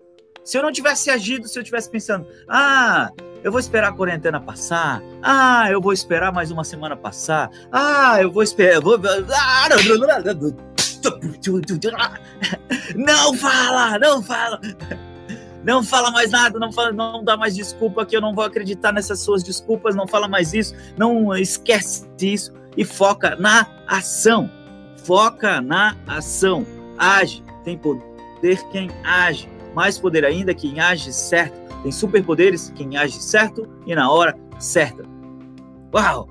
[0.43, 3.09] Se eu não tivesse agido, se eu tivesse pensando, ah,
[3.43, 5.01] eu vou esperar a quarentena passar.
[5.21, 7.49] Ah, eu vou esperar mais uma semana passar.
[7.71, 8.81] Ah, eu vou esperar.
[12.95, 14.59] Não fala, não fala.
[15.63, 18.91] Não fala mais nada, não fala, não dá mais desculpa que eu não vou acreditar
[18.91, 24.49] nessas suas desculpas, não fala mais isso, não esquece isso e foca na ação.
[25.03, 26.65] Foca na ação.
[26.97, 29.47] Age, tem poder quem age.
[29.73, 35.03] Mais poder ainda quem age certo tem superpoderes quem age certo e na hora certa.
[35.93, 36.27] Uau!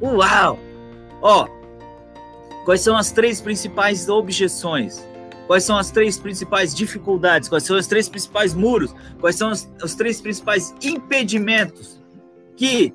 [0.00, 0.58] Uau!
[1.20, 1.48] Ó,
[2.64, 5.04] quais são as três principais objeções?
[5.46, 7.48] Quais são as três principais dificuldades?
[7.48, 8.94] Quais são os três principais muros?
[9.20, 12.00] Quais são os, os três principais impedimentos
[12.56, 12.94] que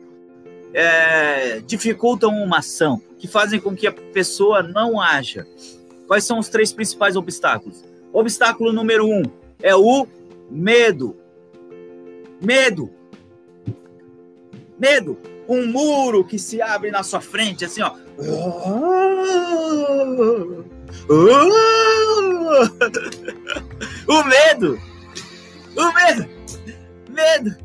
[0.73, 5.45] é, dificultam uma ação, que fazem com que a pessoa não haja?
[6.07, 7.83] Quais são os três principais obstáculos?
[8.13, 9.23] Obstáculo número um
[9.61, 10.07] é o
[10.49, 11.15] medo.
[12.41, 12.91] Medo.
[14.80, 15.17] Medo.
[15.47, 17.93] Um muro que se abre na sua frente, assim, ó.
[24.08, 24.80] O medo!
[25.76, 26.30] O medo!
[27.10, 27.56] Medo!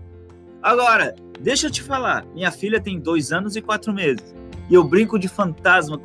[0.63, 2.25] Agora, deixa eu te falar.
[2.35, 4.35] Minha filha tem dois anos e quatro meses.
[4.71, 6.01] E eu brinco de fantasma,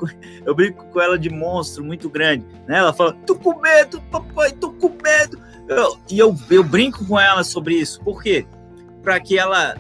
[0.46, 2.46] eu brinco com ela de monstro muito grande.
[2.68, 2.80] Né?
[2.80, 5.40] Ela fala, tô com medo, papai, tô com medo.
[5.68, 8.02] Eu, e eu, eu brinco com ela sobre isso.
[8.02, 8.46] Por quê?
[9.08, 9.78] Para que ela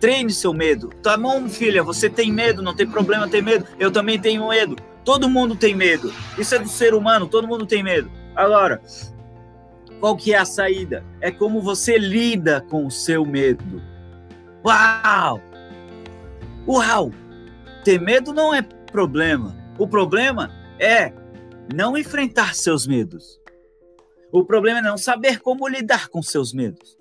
[0.00, 0.88] treine seu medo.
[1.02, 3.66] Tá bom, filha, você tem medo, não tem problema ter medo.
[3.78, 4.74] Eu também tenho medo.
[5.04, 6.10] Todo mundo tem medo.
[6.38, 8.10] Isso é do ser humano, todo mundo tem medo.
[8.34, 8.80] Agora,
[10.00, 11.04] qual que é a saída?
[11.20, 13.82] É como você lida com o seu medo.
[14.64, 15.42] Uau!
[16.66, 17.12] Uau!
[17.84, 19.54] Ter medo não é problema.
[19.78, 21.12] O problema é
[21.74, 23.38] não enfrentar seus medos.
[24.32, 26.98] O problema é não saber como lidar com seus medos.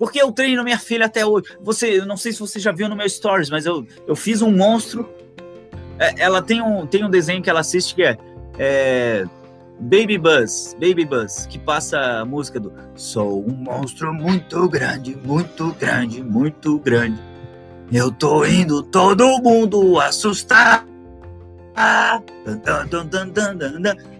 [0.00, 1.44] Porque eu treino minha filha até hoje.
[1.60, 4.40] Você, eu não sei se você já viu no meu stories, mas eu, eu fiz
[4.40, 5.06] um monstro.
[5.98, 8.16] É, ela tem um, tem um desenho que ela assiste que é,
[8.58, 9.26] é
[9.78, 15.70] Baby Buzz, Baby Buzz, que passa a música do Sou um monstro muito grande, muito
[15.74, 17.20] grande, muito grande.
[17.92, 20.86] Eu tô indo todo mundo assustar.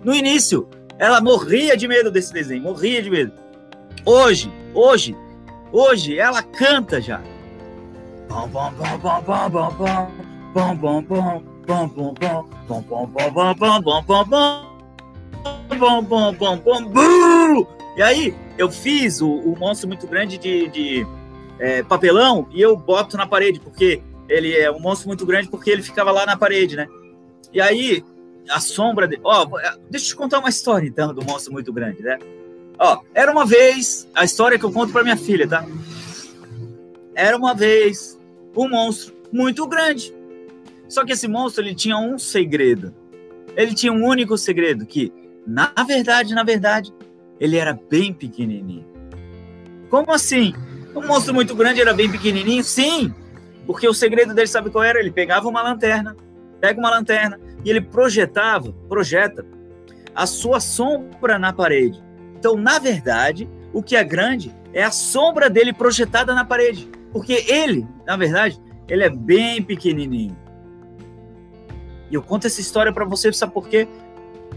[0.05, 3.33] No início, ela morria de medo desse desenho, morria de medo.
[4.05, 5.17] Hoje, hoje,
[5.73, 7.21] Hoje ela canta já.
[17.97, 21.07] E aí eu fiz o, o monstro muito grande de, de
[21.59, 25.71] é, papelão e eu boto na parede, porque ele é um monstro muito grande porque
[25.71, 26.87] ele ficava lá na parede, né?
[27.53, 28.05] E aí
[28.49, 29.47] a sombra de, ó,
[29.91, 32.19] deixa eu te contar uma história então do monstro muito grande, né?
[32.83, 35.67] Ó, era uma vez, a história que eu conto para minha filha, tá?
[37.15, 38.19] Era uma vez
[38.57, 40.15] um monstro muito grande.
[40.89, 42.95] Só que esse monstro ele tinha um segredo.
[43.55, 45.13] Ele tinha um único segredo que,
[45.47, 46.91] na verdade, na verdade,
[47.39, 48.87] ele era bem pequenininho.
[49.91, 50.55] Como assim?
[50.95, 52.65] Um monstro muito grande era bem pequenininho?
[52.65, 53.15] Sim,
[53.67, 54.99] porque o segredo dele sabe qual era?
[54.99, 56.17] Ele pegava uma lanterna,
[56.59, 59.45] pega uma lanterna e ele projetava, projeta
[60.15, 62.03] a sua sombra na parede.
[62.41, 66.91] Então, na verdade, o que é grande é a sombra dele projetada na parede.
[67.13, 70.35] Porque ele, na verdade, ele é bem pequenininho.
[72.11, 73.87] E eu conto essa história para você, sabe por quê?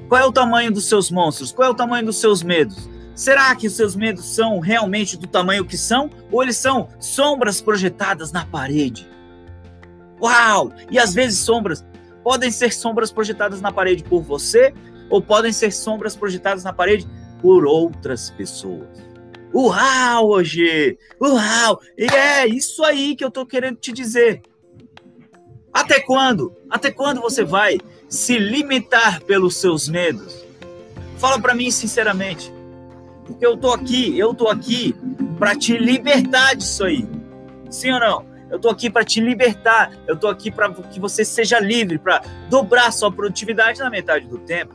[0.07, 1.51] Qual é o tamanho dos seus monstros?
[1.51, 2.89] Qual é o tamanho dos seus medos?
[3.13, 6.09] Será que os seus medos são realmente do tamanho que são?
[6.31, 9.07] Ou eles são sombras projetadas na parede?
[10.21, 10.71] Uau!
[10.89, 11.85] E às vezes sombras
[12.23, 14.73] podem ser sombras projetadas na parede por você,
[15.09, 17.05] ou podem ser sombras projetadas na parede
[17.43, 18.87] por outras pessoas.
[19.53, 20.97] Uau, hoje!
[21.21, 21.81] Uau!
[21.97, 24.41] E é isso aí que eu tô querendo te dizer.
[25.73, 26.55] Até quando?
[26.69, 27.77] Até quando você vai
[28.07, 30.41] se limitar pelos seus medos?
[31.17, 32.51] Fala para mim sinceramente.
[33.27, 34.95] Porque eu tô aqui, eu tô aqui
[35.37, 37.05] para te libertar disso aí.
[37.69, 38.25] Sim ou não?
[38.49, 39.91] Eu tô aqui para te libertar.
[40.07, 44.37] Eu tô aqui para que você seja livre, para dobrar sua produtividade na metade do
[44.37, 44.73] tempo.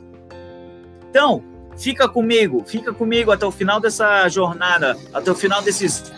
[1.08, 1.42] Então,
[1.78, 6.12] Fica comigo, fica comigo até o final dessa jornada, até o final desses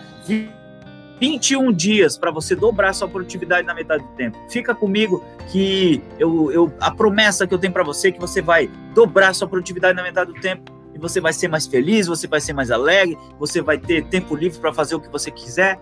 [1.21, 4.39] 21 dias para você dobrar sua produtividade na metade do tempo.
[4.49, 8.41] Fica comigo que eu, eu a promessa que eu tenho para você é que você
[8.41, 12.27] vai dobrar sua produtividade na metade do tempo e você vai ser mais feliz, você
[12.27, 15.79] vai ser mais alegre, você vai ter tempo livre para fazer o que você quiser.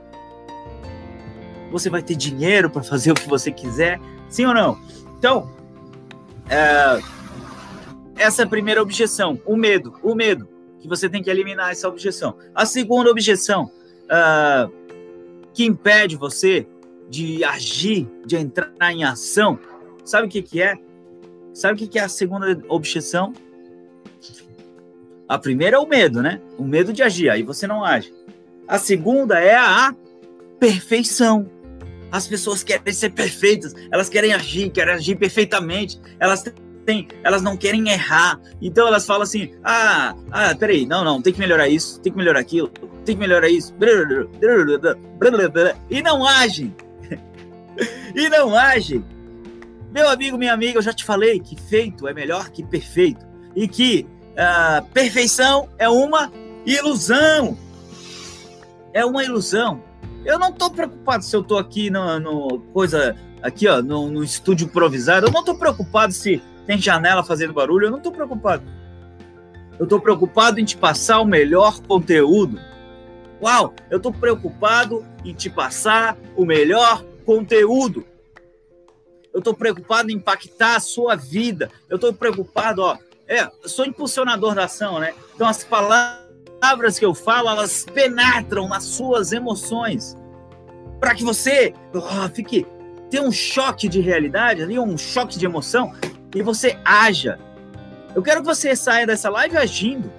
[1.70, 4.76] Você vai ter dinheiro para fazer o que você quiser, sim ou não?
[5.18, 5.48] Então,
[6.48, 7.00] é,
[8.18, 10.48] essa é a primeira objeção, o medo, o medo,
[10.80, 12.36] que você tem que eliminar essa objeção.
[12.54, 13.70] A segunda objeção,
[14.04, 14.72] uh,
[15.54, 16.66] que impede você
[17.08, 19.58] de agir, de entrar em ação,
[20.04, 20.76] sabe o que, que é?
[21.54, 23.32] Sabe o que, é a segunda objeção?
[25.28, 26.40] A primeira é o medo, né?
[26.56, 28.12] O medo de agir, aí você não age.
[28.66, 29.94] A segunda é a
[30.58, 31.50] perfeição.
[32.10, 36.44] As pessoas querem ser perfeitas, elas querem agir, querem agir perfeitamente, elas
[36.88, 38.40] tem, elas não querem errar.
[38.62, 42.16] Então elas falam assim: ah, ah, peraí, não, não, tem que melhorar isso, tem que
[42.16, 42.68] melhorar aquilo,
[43.04, 43.74] tem que melhorar isso.
[45.90, 46.74] E não agem.
[48.16, 49.04] e não agem.
[49.92, 53.26] Meu amigo, minha amiga, eu já te falei que feito é melhor que perfeito.
[53.54, 56.32] E que uh, perfeição é uma
[56.64, 57.58] ilusão.
[58.94, 59.82] É uma ilusão.
[60.24, 64.24] Eu não estou preocupado se eu estou aqui no, no, coisa aqui ó no, no
[64.24, 65.26] estúdio improvisado.
[65.26, 68.62] Eu não estou preocupado se tem janela fazendo barulho, eu não estou preocupado.
[69.78, 72.60] Eu estou preocupado em te passar o melhor conteúdo.
[73.42, 78.04] Uau, eu estou preocupado em te passar o melhor conteúdo.
[79.32, 81.70] Eu estou preocupado em impactar a sua vida.
[81.88, 82.98] Eu estou preocupado, ó.
[83.26, 85.14] É, eu sou impulsionador da ação, né?
[85.34, 90.14] Então as palavras que eu falo, elas penetram nas suas emoções.
[91.00, 91.72] Para que você
[92.34, 92.66] fique
[93.08, 95.94] tenha um choque de realidade, ali um choque de emoção
[96.34, 97.38] e você haja.
[98.14, 100.10] Eu quero que você saia dessa live agindo.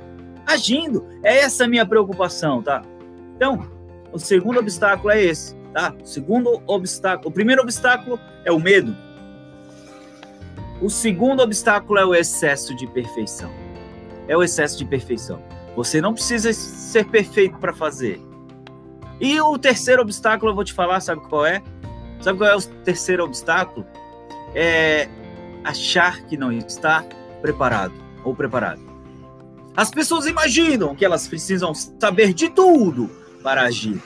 [0.45, 1.05] Agindo.
[1.23, 2.81] É essa a minha preocupação, tá?
[3.35, 3.67] Então,
[4.11, 5.93] o segundo obstáculo é esse, tá?
[6.01, 8.95] O segundo obstáculo, o primeiro obstáculo é o medo.
[10.81, 13.51] O segundo obstáculo é o excesso de perfeição.
[14.27, 15.41] É o excesso de perfeição.
[15.75, 18.21] Você não precisa ser perfeito para fazer.
[19.19, 21.61] E o terceiro obstáculo eu vou te falar, sabe qual é?
[22.21, 23.85] Sabe qual é o terceiro obstáculo?
[24.55, 25.07] É
[25.69, 27.03] achar que não está
[27.41, 28.81] preparado ou preparado.
[29.75, 33.09] As pessoas imaginam que elas precisam saber de tudo
[33.41, 34.01] para agir.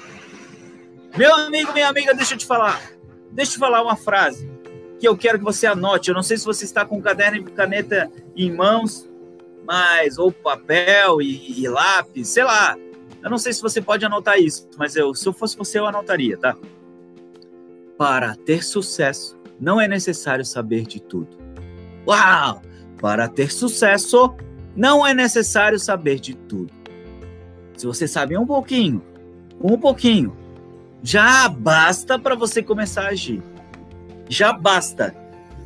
[1.18, 2.82] Meu amigo, minha amiga, deixa eu te falar.
[3.32, 4.52] Deixa eu te falar uma frase
[5.00, 6.10] que eu quero que você anote.
[6.10, 9.10] Eu não sei se você está com caderno e caneta em mãos,
[9.66, 12.78] mas ou papel e, e lápis, sei lá.
[13.22, 15.86] Eu não sei se você pode anotar isso, mas eu, se eu fosse você, eu
[15.86, 16.56] anotaria, tá?
[17.98, 21.38] Para ter sucesso, não é necessário saber de tudo.
[22.08, 22.62] Uau!
[23.00, 24.34] Para ter sucesso,
[24.76, 26.72] não é necessário saber de tudo.
[27.76, 29.04] Se você sabe um pouquinho,
[29.62, 30.36] um pouquinho,
[31.02, 33.42] já basta para você começar a agir
[34.34, 35.16] já basta.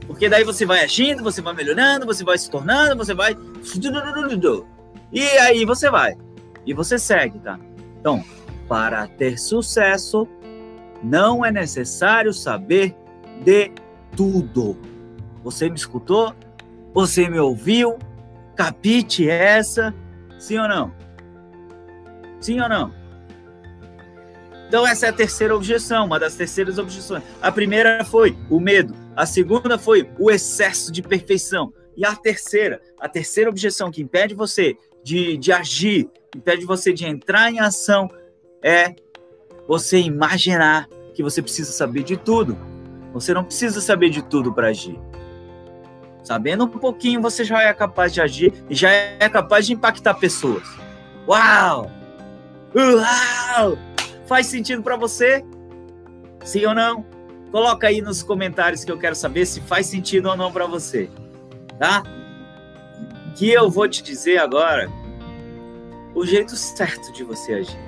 [0.05, 3.35] Porque daí você vai agindo, você vai melhorando, você vai se tornando, você vai.
[5.11, 6.15] E aí você vai.
[6.65, 7.59] E você segue, tá?
[7.99, 8.23] Então,
[8.67, 10.27] para ter sucesso,
[11.03, 12.95] não é necessário saber
[13.43, 13.71] de
[14.15, 14.77] tudo.
[15.43, 16.33] Você me escutou?
[16.93, 17.97] Você me ouviu?
[18.55, 19.93] Capite essa?
[20.39, 20.91] Sim ou não?
[22.39, 22.93] Sim ou não?
[24.67, 27.23] Então, essa é a terceira objeção, uma das terceiras objeções.
[27.41, 31.73] A primeira foi o medo, a segunda foi o excesso de perfeição.
[31.95, 37.05] E a terceira, a terceira objeção que impede você de, de agir, impede você de
[37.05, 38.09] entrar em ação,
[38.61, 38.93] é
[39.67, 42.57] você imaginar que você precisa saber de tudo.
[43.13, 44.99] Você não precisa saber de tudo para agir.
[46.27, 50.13] Sabendo um pouquinho, você já é capaz de agir e já é capaz de impactar
[50.15, 50.67] pessoas.
[51.25, 51.89] Uau!
[52.75, 53.77] Uau!
[54.25, 55.45] Faz sentido para você?
[56.43, 57.05] Sim ou não?
[57.49, 61.09] Coloca aí nos comentários que eu quero saber se faz sentido ou não para você,
[61.79, 62.03] tá?
[63.37, 64.89] Que eu vou te dizer agora
[66.13, 67.79] o jeito certo de você agir.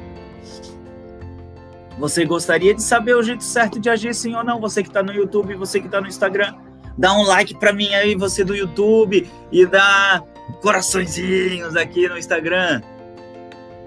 [1.98, 4.62] Você gostaria de saber o jeito certo de agir, sim ou não?
[4.62, 6.56] Você que está no YouTube, você que está no Instagram,
[7.00, 10.22] dá um like para mim aí, você do YouTube, e dá
[10.62, 12.82] coraçõezinhos aqui no Instagram.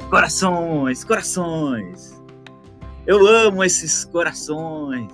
[0.09, 2.18] Corações, corações.
[3.07, 5.12] Eu amo esses corações.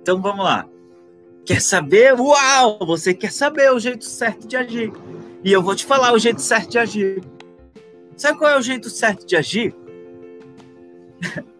[0.00, 0.66] Então vamos lá.
[1.44, 2.18] Quer saber?
[2.18, 2.78] Uau!
[2.86, 4.92] Você quer saber o jeito certo de agir.
[5.44, 7.22] E eu vou te falar o jeito certo de agir.
[8.16, 9.74] Sabe qual é o jeito certo de agir?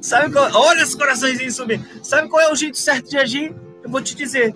[0.00, 0.50] Sabe qual...
[0.52, 1.84] Olha os corações subindo.
[2.02, 3.54] Sabe qual é o jeito certo de agir?
[3.82, 4.54] Eu vou te dizer.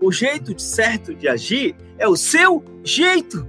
[0.00, 3.46] O jeito certo de agir é o seu jeito.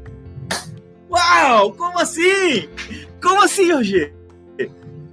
[1.09, 1.73] Uau!
[1.73, 2.69] Como assim?
[3.21, 4.13] Como assim, Roger?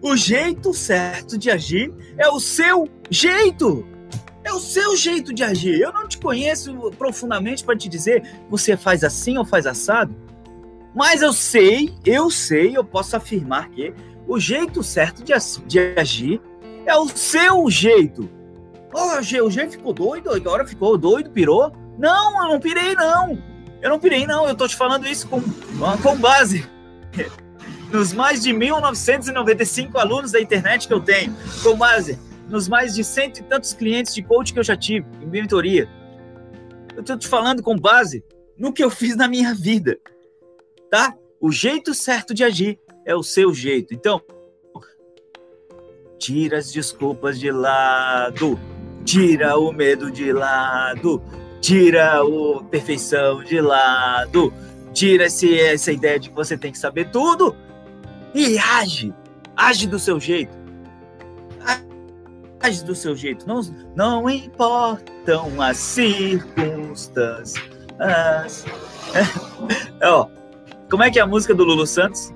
[0.03, 3.87] O jeito certo de agir é o seu jeito.
[4.45, 5.81] É o seu jeito de agir.
[5.81, 10.15] Eu não te conheço profundamente para te dizer você faz assim ou faz assado.
[10.95, 13.93] Mas eu sei, eu sei, eu posso afirmar que
[14.27, 15.33] o jeito certo de,
[15.67, 16.41] de agir
[16.85, 18.29] é o seu jeito.
[18.93, 21.73] Oh, o G ficou doido, agora ficou doido, pirou?
[21.99, 23.39] Não, eu não pirei, não.
[23.83, 24.49] Eu não pirei, não.
[24.49, 25.43] Eu tô te falando isso com,
[26.03, 26.67] com base
[27.93, 33.05] nos mais de 1.995 alunos da internet que eu tenho, com base nos mais de
[33.05, 35.89] cento e tantos clientes de coach que eu já tive em mentoria.
[36.97, 38.25] Eu tô te falando com base
[38.57, 39.99] no que eu fiz na minha vida,
[40.91, 41.15] tá?
[41.41, 43.95] O jeito certo de agir é o seu jeito.
[43.95, 44.21] Então,
[46.19, 48.59] tira as desculpas de lado,
[49.05, 51.23] tira o medo de lado,
[51.61, 54.53] tira a perfeição de lado,
[54.93, 57.57] tira esse, essa ideia de que você tem que saber tudo
[58.35, 59.15] e age.
[59.57, 60.55] Age do seu jeito.
[62.61, 63.47] Age do seu jeito.
[63.47, 63.63] Não,
[63.95, 67.65] não importam as circunstâncias.
[70.01, 70.29] É, ó,
[70.91, 72.35] como é que é a música do Lulu Santos?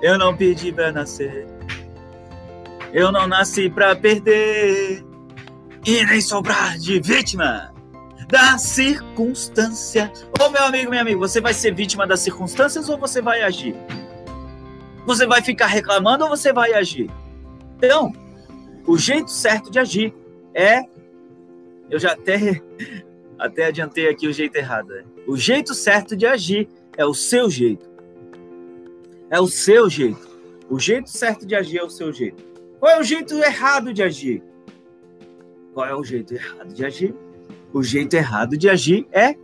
[0.00, 1.46] Eu não pedi pra nascer.
[2.92, 5.04] Eu não nasci pra perder.
[5.86, 7.72] E nem sobrar de vítima
[8.28, 10.12] da circunstância.
[10.40, 13.74] Ô meu amigo, meu amigo, você vai ser vítima das circunstâncias ou você vai agir?
[15.06, 17.10] Você vai ficar reclamando ou você vai agir?
[17.76, 18.12] Então,
[18.86, 20.14] o jeito certo de agir
[20.54, 20.82] é.
[21.90, 22.62] Eu já até
[23.38, 24.88] até adiantei aqui o jeito errado.
[24.88, 25.04] Né?
[25.26, 27.87] O jeito certo de agir é o seu jeito.
[29.30, 30.28] É o seu jeito.
[30.70, 32.42] O jeito certo de agir é o seu jeito.
[32.78, 34.42] Qual é o jeito errado de agir?
[35.74, 37.14] Qual é o jeito errado de agir?
[37.72, 39.34] O jeito errado de agir é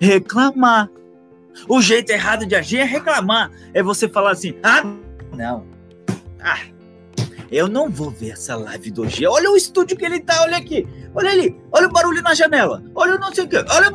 [0.00, 0.90] reclamar.
[1.68, 3.50] O jeito errado de agir é reclamar.
[3.74, 4.82] É você falar assim: ah,
[5.36, 5.66] não.
[6.40, 6.58] Ah,
[7.50, 9.26] eu não vou ver essa live do G.
[9.26, 10.88] Olha o estúdio que ele tá, olha aqui.
[11.14, 12.82] Olha ali, olha o barulho na janela.
[12.94, 13.56] Olha o não sei o que.
[13.56, 13.92] Olha.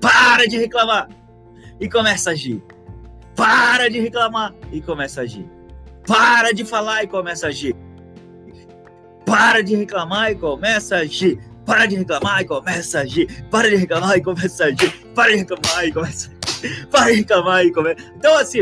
[0.00, 1.08] Para de reclamar
[1.78, 2.62] e começa a agir.
[3.36, 5.46] Para de reclamar e começa a agir.
[6.06, 7.76] Para de falar e começa a agir.
[9.24, 11.38] Para de reclamar e começa a agir.
[11.64, 13.44] Para de reclamar e começa a agir.
[13.50, 15.06] Para de reclamar e começa a agir.
[15.14, 16.30] Para de reclamar e começa.
[16.90, 17.96] Para de reclamar e começa.
[18.16, 18.58] Então, assim,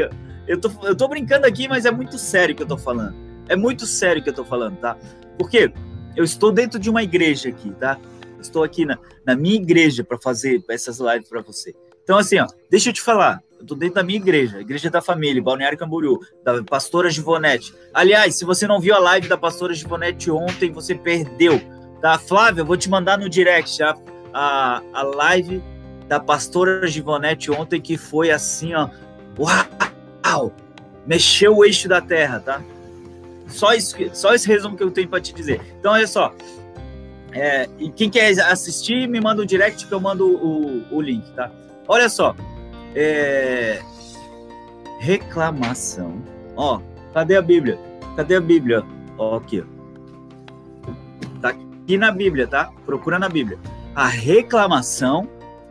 [0.47, 3.15] eu tô, eu tô brincando aqui, mas é muito sério que eu tô falando.
[3.49, 4.97] É muito sério que eu tô falando, tá?
[5.39, 5.73] Porque
[6.19, 7.97] eu estou dentro de uma igreja aqui, tá?
[8.41, 11.73] Estou aqui na, na minha igreja para fazer essas lives para você.
[12.03, 13.41] Então, assim, ó, deixa eu te falar.
[13.57, 17.73] Eu tô dentro da minha igreja, igreja da família, Balneário Camboriú, da pastora Givonete.
[17.95, 21.61] Aliás, se você não viu a live da pastora Givonete ontem, você perdeu,
[22.01, 22.19] tá?
[22.19, 23.97] Flávia, eu vou te mandar no direct a,
[24.35, 25.63] a, a live
[26.09, 28.89] da pastora Givonete ontem, que foi assim, ó.
[29.39, 30.53] Uau!
[31.07, 32.61] Mexeu o eixo da terra, tá?
[33.49, 35.61] Só, isso, só esse resumo que eu tenho para te dizer.
[35.79, 36.35] Então, olha só.
[37.33, 41.31] É, e quem quer assistir, me manda um direct que eu mando o, o link,
[41.33, 41.51] tá?
[41.87, 42.35] Olha só.
[42.95, 43.81] É...
[45.01, 46.23] Reclamação.
[46.57, 46.81] Ó,
[47.15, 47.79] cadê a Bíblia?
[48.17, 48.85] Cadê a Bíblia?
[49.17, 49.63] Ó, aqui.
[51.41, 52.71] Tá aqui na Bíblia, tá?
[52.85, 53.59] Procura na Bíblia.
[53.95, 55.29] A reclamação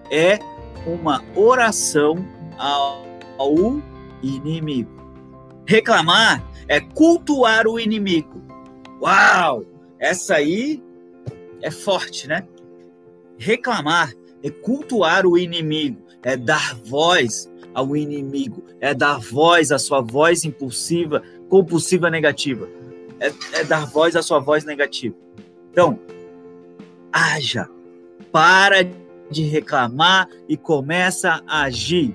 [0.09, 0.39] é
[0.85, 2.25] uma oração
[2.57, 3.05] ao,
[3.37, 3.81] ao
[4.23, 4.89] inimigo.
[5.65, 8.41] Reclamar é cultuar o inimigo.
[9.01, 9.63] Uau!
[9.99, 10.83] Essa aí
[11.61, 12.47] é forte, né?
[13.37, 14.13] Reclamar
[14.43, 20.43] é cultuar o inimigo é dar voz ao inimigo, é dar voz à sua voz
[20.43, 22.67] impulsiva, compulsiva negativa,
[23.17, 25.15] é, é dar voz à sua voz negativa.
[25.71, 25.97] Então,
[27.13, 27.69] haja,
[28.29, 28.83] para
[29.31, 32.13] de reclamar e começa a agir.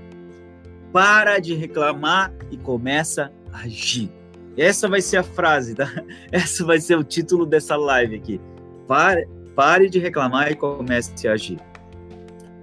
[0.93, 4.11] Para de reclamar e começa a agir.
[4.57, 5.91] Essa vai ser a frase, tá?
[6.31, 8.41] Essa vai ser o título dessa live aqui.
[8.87, 11.59] Pare, pare de reclamar e comece a agir.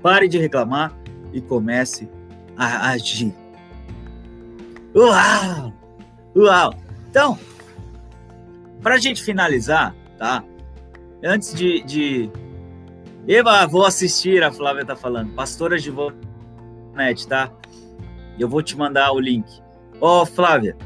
[0.01, 0.95] Pare de reclamar
[1.33, 2.09] e comece
[2.55, 3.33] a agir.
[4.95, 5.73] Uau!
[6.35, 6.73] Uau!
[7.09, 7.39] Então,
[8.81, 10.43] para a gente finalizar, tá?
[11.23, 12.31] Antes de, de.
[13.27, 15.33] Eva, vou assistir, a Flávia tá falando.
[15.33, 15.91] Pastora de
[16.93, 17.51] Net, tá?
[18.37, 19.45] Eu vou te mandar o link.
[19.99, 20.77] Ó, oh, Flávia,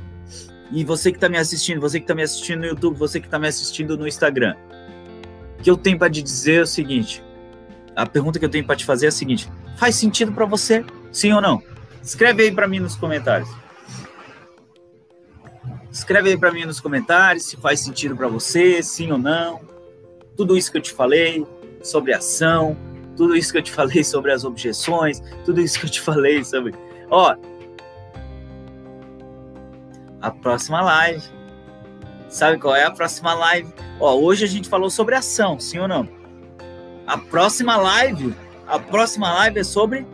[0.74, 3.30] e você que tá me assistindo, você que tá me assistindo no YouTube, você que
[3.30, 4.56] tá me assistindo no Instagram.
[5.60, 7.24] O que eu tenho para te dizer é o seguinte:
[7.96, 9.48] a pergunta que eu tenho para te fazer é a seguinte:
[9.78, 10.84] faz sentido para você?
[11.12, 11.62] Sim ou não?
[12.02, 13.48] Escreve aí para mim nos comentários.
[15.92, 19.62] Escreve aí para mim nos comentários se faz sentido para você, sim ou não.
[20.36, 21.46] Tudo isso que eu te falei
[21.84, 22.76] sobre ação,
[23.16, 26.44] tudo isso que eu te falei sobre as objeções, tudo isso que eu te falei
[26.44, 26.74] sobre.
[27.12, 27.36] Ó,
[30.24, 31.22] a próxima live.
[32.30, 33.72] Sabe qual é a próxima live?
[34.00, 36.08] Ó, hoje a gente falou sobre ação, sim ou não?
[37.06, 38.34] A próxima live,
[38.66, 40.08] a próxima live é sobre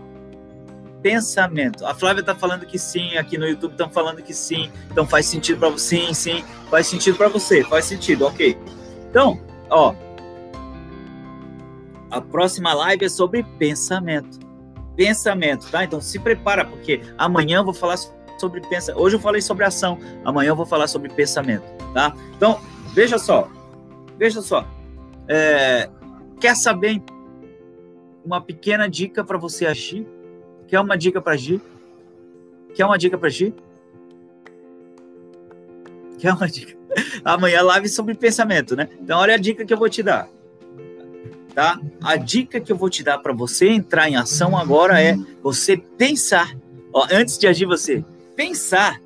[1.03, 1.85] pensamento.
[1.85, 4.71] A Flávia tá falando que sim, aqui no YouTube estão falando que sim.
[4.91, 8.57] Então faz sentido para você, sim, sim, faz sentido para você, faz sentido, OK.
[9.09, 9.39] Então,
[9.69, 9.93] ó,
[12.09, 14.39] a próxima live é sobre pensamento.
[14.95, 15.83] Pensamento, tá?
[15.83, 19.01] Então se prepara porque amanhã eu vou falar sobre pensamento.
[19.01, 21.63] Hoje eu falei sobre ação, amanhã eu vou falar sobre pensamento,
[21.93, 22.13] tá?
[22.37, 22.59] Então,
[22.93, 23.49] veja só.
[24.19, 24.67] Veja só.
[25.27, 25.89] É,
[26.39, 27.01] Quer saber
[28.23, 30.07] uma pequena dica para você agir?
[30.67, 31.61] Quer uma dica para agir?
[32.73, 33.53] Quer uma dica para agir?
[36.17, 36.77] Quer uma dica?
[37.25, 38.87] Amanhã live sobre pensamento, né?
[39.01, 40.29] Então olha a dica que eu vou te dar.
[41.53, 41.77] Tá?
[42.01, 45.75] A dica que eu vou te dar para você entrar em ação agora é você
[45.75, 46.55] pensar,
[46.93, 48.05] ó, antes de agir você,
[48.39, 49.01] pensar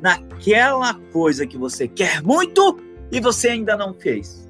[0.00, 2.76] naquela coisa que você quer muito
[3.12, 4.44] e você ainda não fez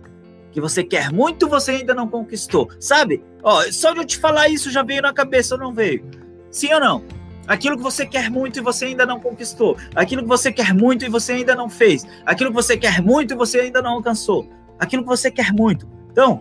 [0.51, 2.70] que você quer muito, você ainda não conquistou.
[2.79, 3.22] Sabe?
[3.43, 6.09] Ó, só de eu te falar isso já veio na cabeça ou não veio?
[6.49, 7.05] Sim ou não?
[7.49, 9.77] Aquilo que você quer muito e você ainda não conquistou.
[9.97, 12.07] Aquilo que você quer muito e você ainda não fez.
[12.25, 14.49] Aquilo que você quer muito e você ainda não alcançou.
[14.79, 15.89] Aquilo que você quer muito.
[16.12, 16.41] Então,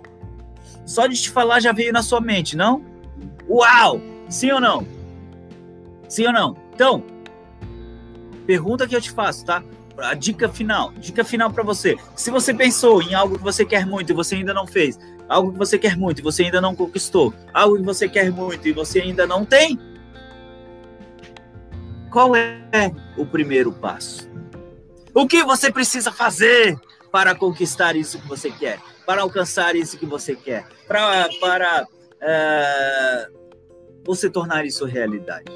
[0.86, 2.86] só de te falar já veio na sua mente, não?
[3.50, 4.00] Uau!
[4.30, 4.88] Sim ou não?
[6.08, 6.56] Sim ou não?
[6.72, 7.04] Então,
[8.44, 9.64] pergunta que eu te faço, tá?
[9.98, 11.98] a dica final, dica final para você.
[12.16, 15.52] Se você pensou em algo que você quer muito e você ainda não fez, algo
[15.52, 18.72] que você quer muito e você ainda não conquistou, algo que você quer muito e
[18.72, 19.80] você ainda não tem,
[22.12, 24.30] qual é o primeiro passo?
[25.14, 26.80] O que você precisa fazer
[27.12, 28.80] para conquistar isso que você quer?
[29.06, 30.66] Para alcançar isso que você quer?
[30.88, 33.34] Para, para uh,
[34.04, 35.52] você tornar isso realidade?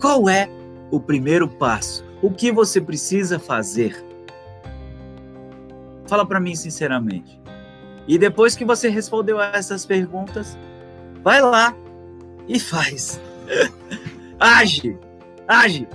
[0.00, 0.48] Qual é
[0.92, 2.04] o primeiro passo?
[2.20, 4.04] O que você precisa fazer?
[6.06, 7.40] Fala para mim sinceramente.
[8.06, 10.56] E depois que você respondeu a essas perguntas,
[11.22, 11.74] vai lá
[12.46, 13.20] e faz.
[14.38, 14.98] age,
[15.48, 15.88] age.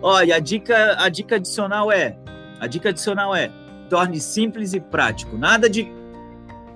[0.00, 2.16] Olha, a dica, a dica adicional é,
[2.60, 3.50] a dica adicional é,
[3.90, 5.36] torne simples e prático.
[5.36, 5.92] Nada de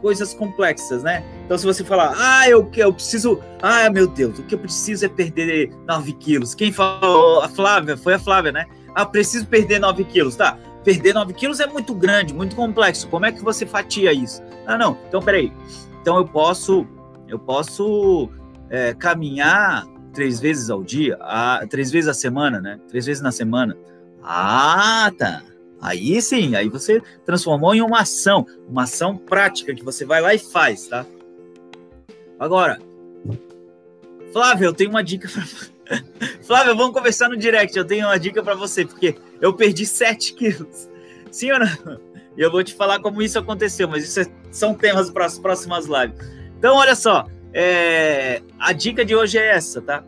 [0.01, 1.24] coisas complexas, né?
[1.44, 5.05] Então, se você falar, ah, eu, eu preciso, ah, meu Deus, o que eu preciso
[5.05, 6.55] é perder 9 quilos.
[6.55, 7.40] Quem falou?
[7.42, 8.66] A Flávia, foi a Flávia, né?
[8.94, 10.59] Ah, preciso perder 9 quilos, tá?
[10.84, 13.09] Perder 9 quilos é muito grande, muito complexo.
[13.09, 14.42] Como é que você fatia isso?
[14.66, 14.98] Ah, não.
[15.09, 15.53] Então, peraí.
[16.01, 16.86] Então, eu posso,
[17.28, 18.30] eu posso
[18.68, 22.80] é, caminhar três vezes ao dia, ah, três vezes a semana, né?
[22.88, 23.76] Três vezes na semana.
[24.22, 25.42] Ah, tá.
[25.81, 30.35] Aí sim, aí você transformou em uma ação, uma ação prática que você vai lá
[30.35, 31.07] e faz, tá?
[32.39, 32.78] Agora,
[34.33, 35.43] Flávio, eu tenho uma dica para
[36.43, 37.76] Flávio, vamos conversar no direct.
[37.76, 40.89] Eu tenho uma dica para você, porque eu perdi 7 quilos.
[41.31, 42.01] Sim ou não?
[42.37, 45.39] E eu vou te falar como isso aconteceu, mas isso é, são temas para as
[45.39, 46.16] próximas lives.
[46.59, 47.26] Então, olha só.
[47.53, 50.05] É, a dica de hoje é essa, tá?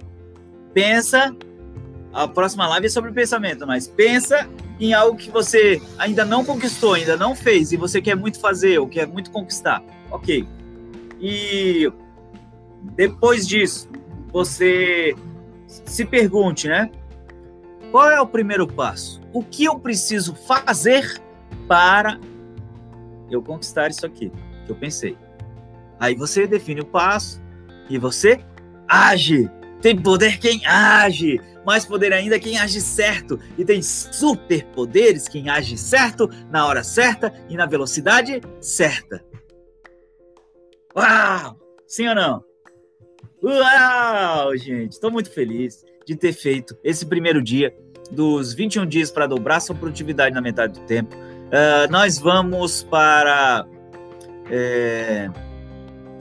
[0.73, 1.35] Pensa.
[2.13, 4.49] A próxima live é sobre pensamento, mas pensa
[4.83, 8.79] em algo que você ainda não conquistou, ainda não fez, e você quer muito fazer,
[8.79, 9.81] ou quer muito conquistar.
[10.11, 10.45] Ok.
[11.21, 11.89] E
[12.97, 13.89] depois disso,
[14.33, 15.15] você
[15.69, 16.91] se pergunte, né?
[17.93, 19.21] Qual é o primeiro passo?
[19.33, 21.23] O que eu preciso fazer
[21.69, 22.19] para
[23.31, 24.33] eu conquistar isso aqui
[24.67, 25.17] que eu pensei?
[26.01, 27.41] Aí você define o passo
[27.89, 28.41] e você
[28.89, 29.49] age.
[29.83, 33.39] Tem poder quem age, mais poder ainda quem age certo.
[33.59, 39.23] E tem superpoderes quem age certo, na hora certa e na velocidade certa.
[40.97, 41.59] Uau!
[41.87, 42.45] Sim ou não?
[43.43, 47.75] Uau, gente, estou muito feliz de ter feito esse primeiro dia
[48.13, 51.17] dos 21 dias para dobrar sua produtividade na metade do tempo.
[51.17, 53.67] Uh, nós vamos para.
[54.51, 55.29] É,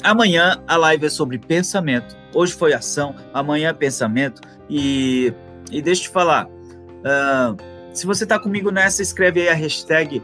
[0.04, 2.16] amanhã a live é sobre pensamento.
[2.34, 4.42] Hoje foi ação, amanhã é pensamento.
[4.70, 5.34] E,
[5.72, 6.48] e deixa eu te falar.
[6.48, 7.58] Uh,
[7.94, 10.22] se você está comigo nessa, escreve aí a hashtag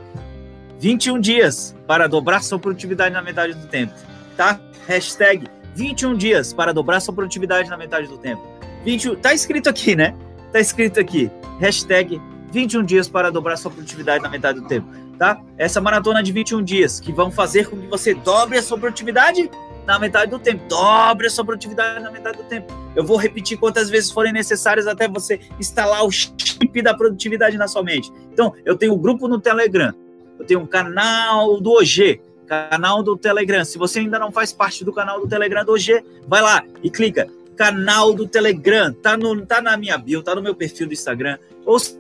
[0.80, 3.94] 21 dias para dobrar sua produtividade na metade do tempo.
[4.36, 4.60] Tá?
[4.88, 8.42] Hashtag 21 dias para dobrar sua produtividade na metade do tempo.
[8.84, 10.16] 21, tá escrito aqui, né?
[10.52, 11.30] Tá escrito aqui.
[11.60, 12.22] Hashtag
[12.52, 15.40] 21 dias para dobrar sua produtividade na metade do tempo, tá?
[15.58, 19.50] Essa maratona de 21 dias que vão fazer com que você dobre a sua produtividade
[19.88, 20.62] na metade do tempo.
[20.68, 22.72] Dobre a sua produtividade na metade do tempo.
[22.94, 27.70] Eu vou repetir quantas vezes forem necessárias até você instalar o chip da produtividade na
[27.70, 28.12] sua mente.
[28.34, 29.94] Então, eu tenho um grupo no Telegram,
[30.38, 33.64] eu tenho um canal do OG, canal do Telegram.
[33.64, 36.92] Se você ainda não faz parte do canal do Telegram do OG, vai lá e
[36.92, 38.92] clica canal do Telegram.
[38.94, 41.38] Tá, no, tá na minha bio, tá no meu perfil do Instagram.
[41.66, 41.98] Ou se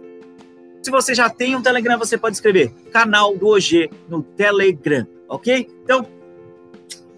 [0.91, 5.67] você já tem um Telegram, você pode escrever canal do OG no Telegram, ok?
[5.83, 6.05] Então,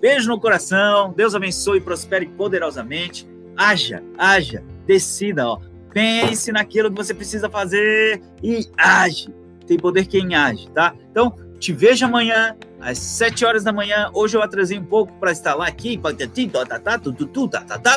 [0.01, 3.27] beijo no coração, Deus abençoe e prospere poderosamente.
[3.55, 5.59] Haja, haja, decida, ó.
[5.93, 9.33] Pense naquilo que você precisa fazer e age.
[9.65, 10.93] Tem poder quem age, tá?
[11.11, 14.09] Então, te vejo amanhã às 7 horas da manhã.
[14.13, 15.99] Hoje eu atrasei um pouco para estar lá aqui,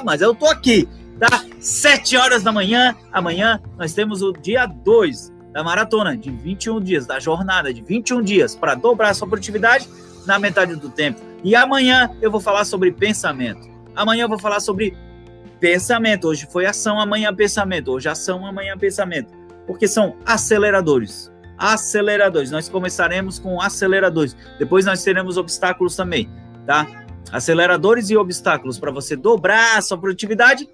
[0.05, 0.89] mas eu tô aqui,
[1.19, 1.45] tá?
[1.61, 2.97] 7 horas da manhã.
[3.13, 8.23] Amanhã nós temos o dia 2 da maratona de 21 dias, da jornada de 21
[8.23, 9.89] dias para dobrar a sua produtividade
[10.27, 11.20] na metade do tempo.
[11.43, 13.70] E amanhã eu vou falar sobre pensamento.
[13.95, 14.97] Amanhã eu vou falar sobre
[15.61, 16.29] pensamento.
[16.29, 17.91] Hoje foi ação, amanhã pensamento.
[17.91, 19.33] Hoje ação, amanhã pensamento.
[19.66, 22.51] Porque são aceleradores aceleradores.
[22.51, 24.37] Nós começaremos com aceleradores.
[24.59, 26.29] Depois nós teremos obstáculos também,
[26.66, 26.87] tá?
[27.31, 30.68] Aceleradores e obstáculos para você dobrar a sua produtividade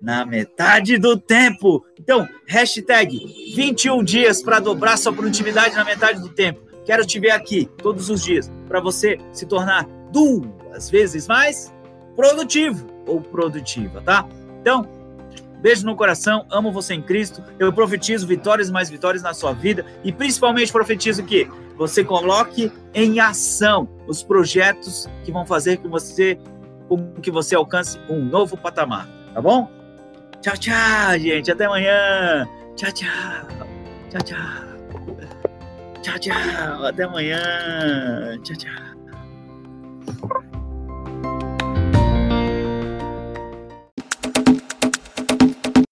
[0.00, 1.84] na metade do tempo.
[1.98, 6.60] Então, hashtag 21 dias para dobrar sua produtividade na metade do tempo.
[6.84, 11.72] Quero te ver aqui todos os dias para você se tornar duas vezes mais
[12.14, 14.26] produtivo ou produtiva, tá?
[14.60, 14.86] Então,
[15.64, 17.42] Beijo no coração, amo você em Cristo.
[17.58, 23.18] Eu profetizo vitórias mais vitórias na sua vida e principalmente profetizo que você coloque em
[23.18, 26.38] ação os projetos que vão fazer com você
[26.86, 29.70] com que você alcance um novo patamar, tá bom?
[30.42, 31.50] Tchau, tchau, gente.
[31.50, 32.46] Até amanhã.
[32.76, 33.48] Tchau, tchau.
[34.10, 34.63] Tchau, tchau.
[36.04, 36.84] Tchau, tchau.
[36.84, 37.40] Até amanhã.
[38.42, 40.44] Tchau, tchau.